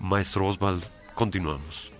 Maestro 0.00 0.48
Oswald, 0.48 0.82
Continuamos. 1.14 1.90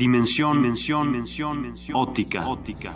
Dimensión, 0.00 0.62
mención, 0.62 1.12
mención, 1.12 1.60
mención, 1.60 1.94
óptica, 1.94 2.48
óptica, 2.48 2.94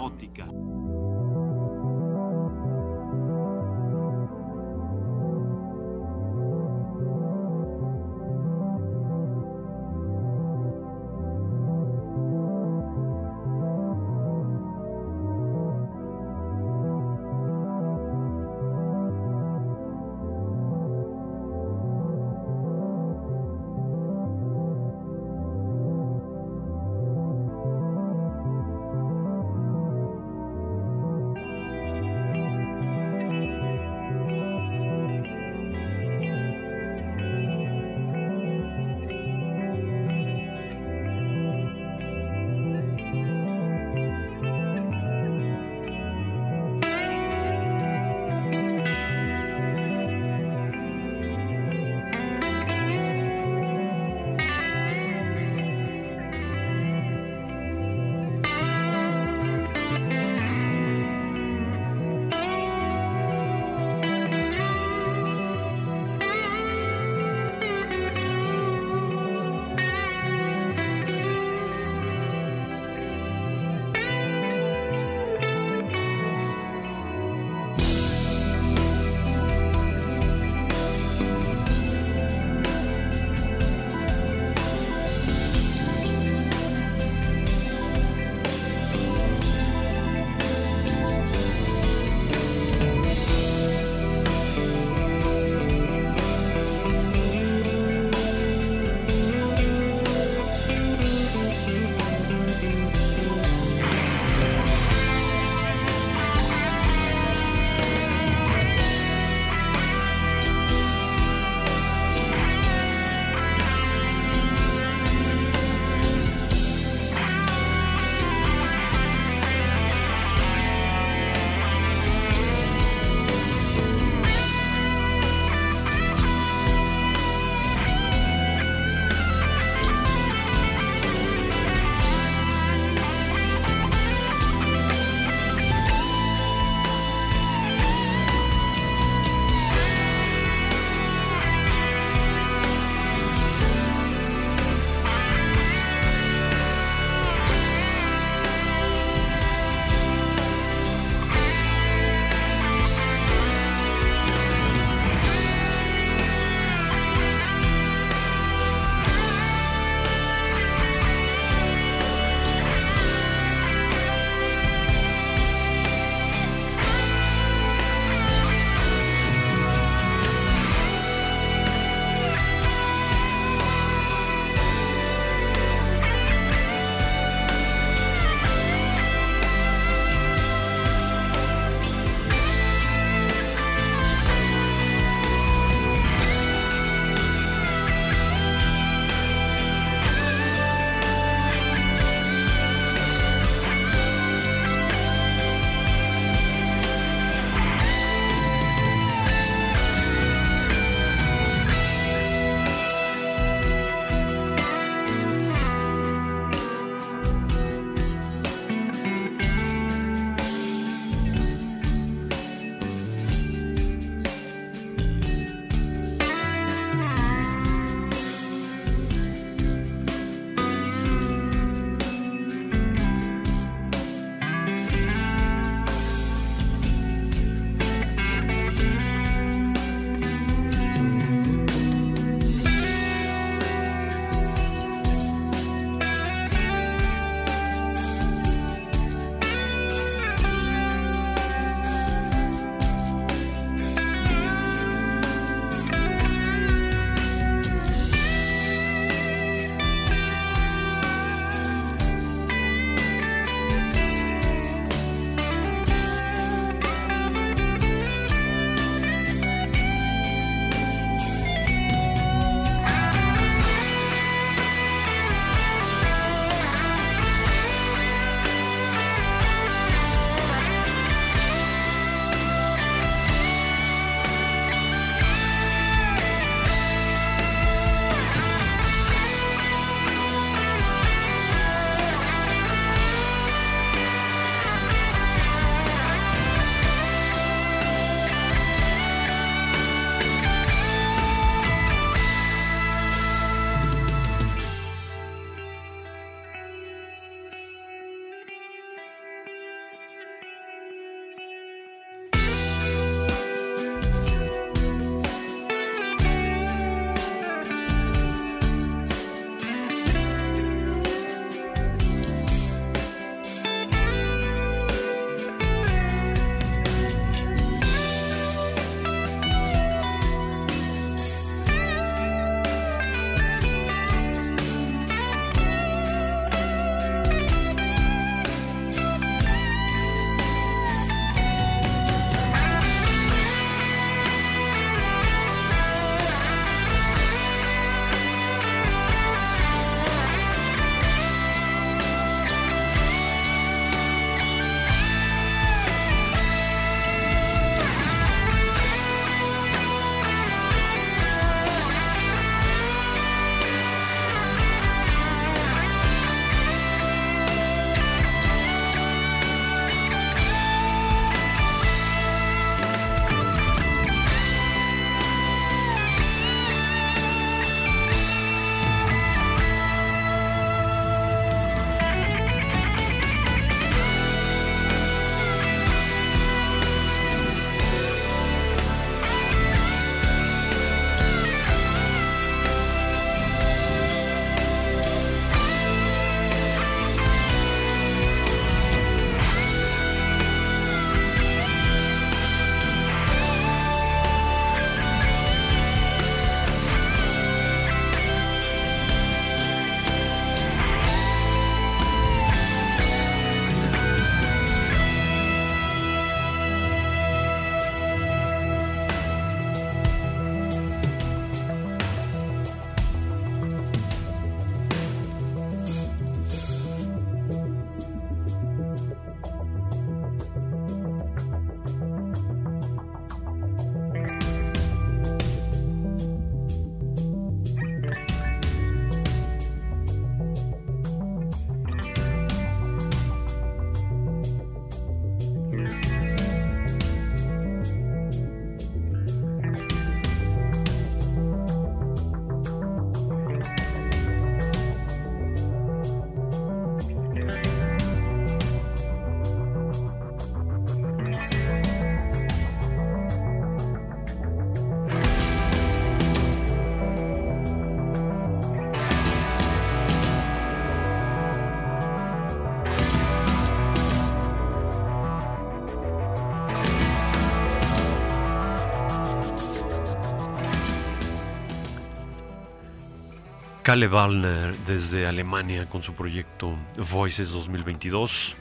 Kalle 473.95 474.09
Wallner 474.09 474.77
desde 474.89 475.25
Alemania 475.25 475.89
con 475.89 476.03
su 476.03 476.15
proyecto 476.15 476.77
Voices 476.97 477.53
2022. 477.53 478.57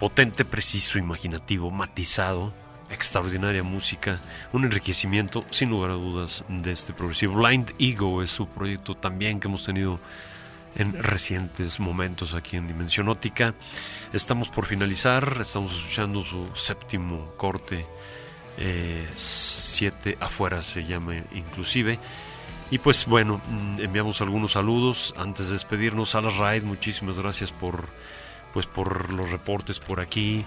Potente, 0.00 0.46
preciso, 0.46 0.96
imaginativo, 0.96 1.70
matizado, 1.70 2.54
extraordinaria 2.88 3.62
música, 3.62 4.22
un 4.50 4.64
enriquecimiento 4.64 5.44
sin 5.50 5.68
lugar 5.68 5.90
a 5.90 5.94
dudas 5.96 6.42
de 6.48 6.70
este 6.70 6.94
progresivo. 6.94 7.34
Blind 7.34 7.74
Ego 7.78 8.22
es 8.22 8.30
su 8.30 8.48
proyecto 8.48 8.94
también 8.94 9.40
que 9.40 9.48
hemos 9.48 9.66
tenido 9.66 10.00
en 10.74 11.02
recientes 11.02 11.78
momentos 11.78 12.32
aquí 12.32 12.56
en 12.56 12.66
Dimensión 12.66 13.10
Óptica. 13.10 13.54
Estamos 14.14 14.48
por 14.48 14.64
finalizar, 14.64 15.36
estamos 15.42 15.74
escuchando 15.74 16.22
su 16.22 16.48
séptimo 16.54 17.34
corte, 17.36 17.84
eh, 18.56 19.06
siete 19.12 20.16
afuera 20.18 20.62
se 20.62 20.82
llama 20.82 21.16
inclusive. 21.34 21.98
Y 22.72 22.78
pues 22.78 23.04
bueno, 23.04 23.38
mm, 23.46 23.80
enviamos 23.80 24.22
algunos 24.22 24.52
saludos 24.52 25.14
antes 25.18 25.48
de 25.48 25.52
despedirnos. 25.52 26.14
A 26.14 26.22
la 26.22 26.30
Raid, 26.30 26.62
muchísimas 26.62 27.18
gracias 27.20 27.52
por, 27.52 27.90
pues, 28.54 28.66
por 28.66 29.12
los 29.12 29.30
reportes 29.30 29.78
por 29.78 30.00
aquí. 30.00 30.42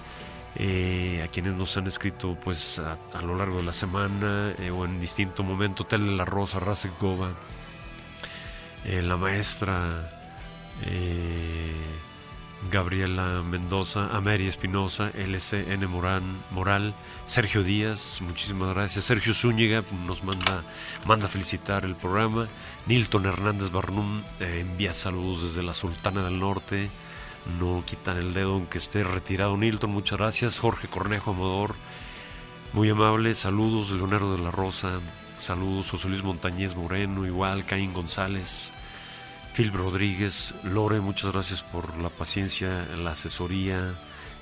eh, 0.56 1.22
a 1.24 1.28
quienes 1.28 1.54
nos 1.54 1.78
han 1.78 1.86
escrito 1.86 2.36
pues 2.44 2.80
a, 2.80 3.22
lo 3.22 3.36
largo 3.36 3.58
de 3.58 3.64
la 3.64 3.74
semana 3.74 4.54
eh, 4.58 4.72
o 4.72 4.86
en 4.86 5.00
distinto 5.00 5.44
momento. 5.44 5.84
Tele 5.86 6.16
La 6.16 6.26
Rosa, 6.26 6.60
Rasek 6.60 7.00
Gova, 7.00 7.32
eh, 8.86 9.04
la 9.04 9.18
maestra 9.18 10.12
Gabriela 12.72 13.42
Mendoza, 13.42 14.08
Ameri 14.08 14.48
Espinosa, 14.48 15.12
LCN 15.14 15.88
Morán, 15.88 16.44
Moral, 16.52 16.94
Sergio 17.26 17.64
Díaz, 17.64 18.20
muchísimas 18.22 18.74
gracias. 18.74 19.06
Sergio 19.06 19.34
Zúñiga 19.34 19.84
nos 20.06 20.24
manda, 20.24 20.64
manda 21.06 21.28
felicitar 21.28 21.86
el 21.86 21.96
programa. 21.96 22.48
Nilton 22.88 23.26
Hernández 23.26 23.72
Barnum 23.72 24.24
eh, 24.40 24.60
envía 24.62 24.94
saludos 24.94 25.44
desde 25.44 25.64
la 25.64 25.74
Sultana 25.74 26.24
del 26.24 26.40
Norte. 26.40 26.90
No 27.60 27.84
quitan 27.86 28.18
el 28.18 28.34
dedo 28.34 28.54
aunque 28.54 28.80
esté 28.80 29.04
retirado 29.04 29.56
Nilton, 29.58 29.92
muchas 29.92 30.18
gracias. 30.18 30.60
Jorge 30.60 30.88
Cornejo 30.88 31.32
Amador, 31.32 31.76
muy 32.74 32.90
amable, 32.90 33.36
saludos. 33.36 33.92
Leonardo 33.92 34.36
de 34.36 34.44
la 34.44 34.52
Rosa, 34.52 35.00
saludos. 35.38 35.92
José 35.92 36.10
Luis 36.10 36.24
Montañez 36.24 36.76
Moreno, 36.76 37.26
igual. 37.26 37.66
Caín 37.66 37.94
González, 37.94 38.72
Phil 39.56 39.72
Rodríguez, 39.72 40.54
Lore, 40.64 41.00
muchas 41.00 41.32
gracias 41.32 41.64
por 41.64 41.98
la 41.98 42.10
paciencia, 42.10 42.86
la 42.98 43.12
asesoría, 43.12 43.96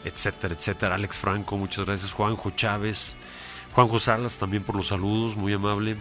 etcétera, 0.03 0.56
etcétera. 0.56 0.95
Alex 0.95 1.18
Franco, 1.19 1.56
muchas 1.56 1.85
gracias. 1.85 2.11
Juanjo 2.11 2.49
Chávez, 2.49 3.15
Juanjo 3.73 3.99
Salas 3.99 4.40
también 4.40 4.64
por 4.64 4.76
los 4.76 4.88
saludos, 4.88 5.35
muy 5.35 5.53
amable. 5.53 5.98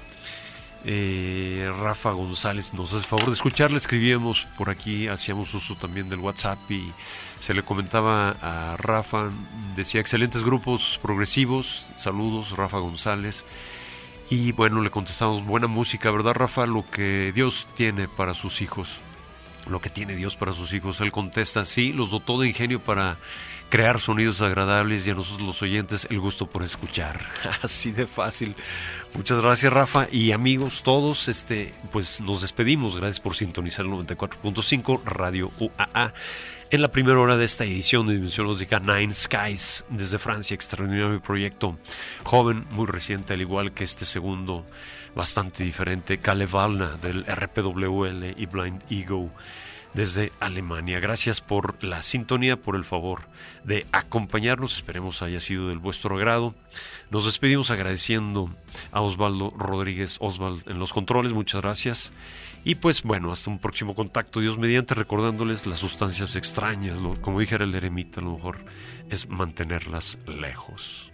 Eh, 0.87 1.71
Rafa 1.79 2.13
González 2.13 2.73
nos 2.73 2.95
hace 2.95 3.07
favor 3.07 3.27
de 3.27 3.35
escuchar, 3.35 3.71
le 3.71 3.77
escribíamos 3.77 4.49
por 4.57 4.71
aquí, 4.71 5.09
hacíamos 5.09 5.53
uso 5.53 5.77
también 5.77 6.09
del 6.09 6.21
WhatsApp 6.21 6.59
y 6.71 6.91
se 7.39 7.53
le 7.53 7.63
comentaba 7.63 8.31
a 8.41 8.79
Rafa, 8.79 9.31
decía 9.77 10.01
excelentes 10.01 10.43
grupos 10.43 10.99
progresivos, 11.03 11.91
saludos 11.97 12.57
Rafa 12.57 12.79
González. 12.79 13.45
Y 14.31 14.53
bueno, 14.53 14.81
le 14.81 14.91
contestamos, 14.91 15.45
buena 15.45 15.67
música, 15.67 16.11
¿verdad, 16.11 16.35
Rafa? 16.35 16.67
Lo 16.67 16.85
que 16.91 17.33
Dios 17.35 17.67
tiene 17.75 18.09
para 18.09 18.35
sus 18.35 18.63
hijos. 18.63 19.01
Lo 19.69 19.81
que 19.81 19.91
tiene 19.91 20.17
Dios 20.17 20.37
para 20.37 20.53
sus 20.53 20.73
hijos. 20.73 21.01
Él 21.01 21.13
contesta, 21.13 21.65
sí, 21.65 21.93
los 21.93 22.11
dotó 22.11 22.41
de 22.41 22.49
ingenio 22.49 22.83
para 22.83 23.19
crear 23.73 24.01
sonidos 24.01 24.43
agradables 24.43 25.07
y 25.07 25.11
a 25.13 25.15
nosotros 25.15 25.47
los 25.47 25.63
oyentes 25.63 26.07
el 26.11 26.21
gusto 26.21 26.47
por 26.47 26.63
escuchar. 26.63 27.25
Así 27.63 27.91
de 27.91 28.07
fácil. 28.07 28.55
Muchas 29.15 29.41
gracias, 29.41 29.73
Rafa. 29.73 30.09
Y 30.13 30.33
amigos 30.33 30.83
todos, 30.83 31.29
este, 31.29 31.73
pues 31.91 32.21
nos 32.21 32.43
despedimos. 32.43 32.97
Gracias 32.97 33.21
por 33.21 33.35
sintonizar 33.35 33.87
el 33.87 33.93
94.5 33.93 35.05
Radio 35.05 35.51
UAA. 35.59 36.13
En 36.73 36.81
la 36.81 36.91
primera 36.91 37.21
hora 37.21 37.37
de 37.37 37.45
esta 37.45 37.67
edición 37.67 38.07
de 38.07 38.15
Dimensión 38.15 38.47
Lógica 38.47 38.81
Nine 38.81 39.13
Skies 39.13 39.85
desde 39.91 40.17
Francia, 40.17 40.55
extraordinario 40.55 41.21
proyecto 41.21 41.79
joven, 42.25 42.65
muy 42.71 42.87
reciente, 42.87 43.35
al 43.35 43.43
igual 43.43 43.73
que 43.73 43.85
este 43.85 44.07
segundo, 44.07 44.65
bastante 45.15 45.65
diferente, 45.65 46.17
Kalevalna 46.17 46.97
del 46.97 47.27
RPWL 47.27 48.41
y 48.41 48.47
Blind 48.47 48.83
Ego 48.89 49.31
desde 49.93 50.33
Alemania. 50.41 50.99
Gracias 50.99 51.43
por 51.43 51.85
la 51.85 52.01
sintonía, 52.01 52.57
por 52.57 52.75
el 52.75 52.87
favor 52.87 53.29
de 53.65 53.87
acompañarnos. 53.93 54.77
Esperemos 54.77 55.21
haya 55.21 55.41
sido 55.41 55.69
del 55.69 55.79
vuestro 55.79 56.17
agrado. 56.17 56.55
Nos 57.11 57.27
despedimos 57.27 57.71
agradeciendo 57.71 58.49
a 58.93 59.03
Osvaldo 59.03 59.51
Rodríguez 59.51 60.17
Osvald 60.21 60.67
en 60.71 60.79
los 60.79 60.95
controles. 60.95 61.35
Muchas 61.35 61.61
gracias. 61.61 62.13
Y 62.65 62.77
pues 62.77 63.03
bueno, 63.03 63.33
hasta 63.33 63.51
un 63.51 63.59
próximo 63.59 63.95
contacto, 63.95 64.41
Dios 64.41 64.57
mediante, 64.57 64.95
recordándoles 64.95 65.67
las 65.67 65.79
sustancias 65.79 66.37
extrañas, 66.37 66.99
como 67.21 67.41
dijera 67.41 67.65
el 67.65 67.75
eremita, 67.75 68.21
a 68.21 68.25
lo 68.25 68.35
mejor 68.35 68.65
es 69.11 69.29
mantenerlas 69.29 70.19
lejos. 70.27 71.12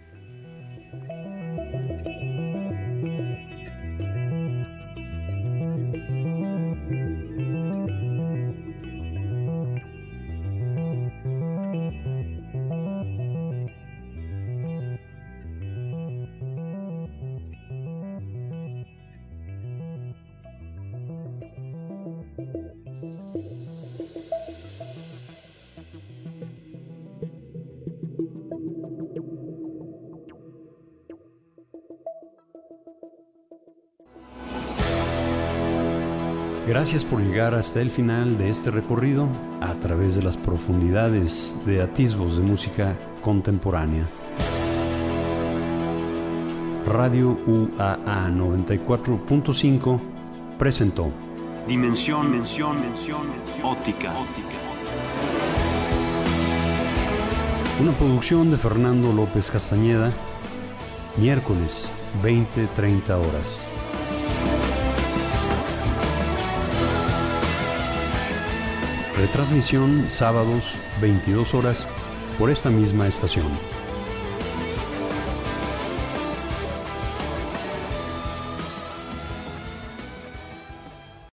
Gracias 36.91 37.11
por 37.11 37.21
llegar 37.21 37.53
hasta 37.53 37.81
el 37.81 37.91
final 37.91 38.39
de 38.39 38.49
este 38.49 38.71
recorrido 38.71 39.29
a 39.61 39.75
través 39.75 40.15
de 40.15 40.23
las 40.23 40.35
profundidades 40.37 41.55
de 41.63 41.83
atisbos 41.83 42.35
de 42.35 42.41
música 42.41 42.97
contemporánea. 43.21 44.07
Radio 46.87 47.37
UAA 47.45 48.31
94.5 48.31 49.99
presentó 50.57 51.11
Dimensión, 51.67 52.31
mención, 52.31 52.81
mención, 52.81 53.27
óptica. 53.61 54.15
una 57.79 57.91
producción 57.91 58.49
de 58.49 58.57
Fernando 58.57 59.13
López 59.13 59.51
Castañeda, 59.51 60.11
miércoles 61.17 61.91
20-30 62.23 63.11
horas. 63.11 63.68
Retransmisión 69.19 70.09
sábados 70.09 70.75
22 71.01 71.53
horas 71.53 71.89
por 72.37 72.49
esta 72.49 72.69
misma 72.69 73.05
estación. 73.05 73.47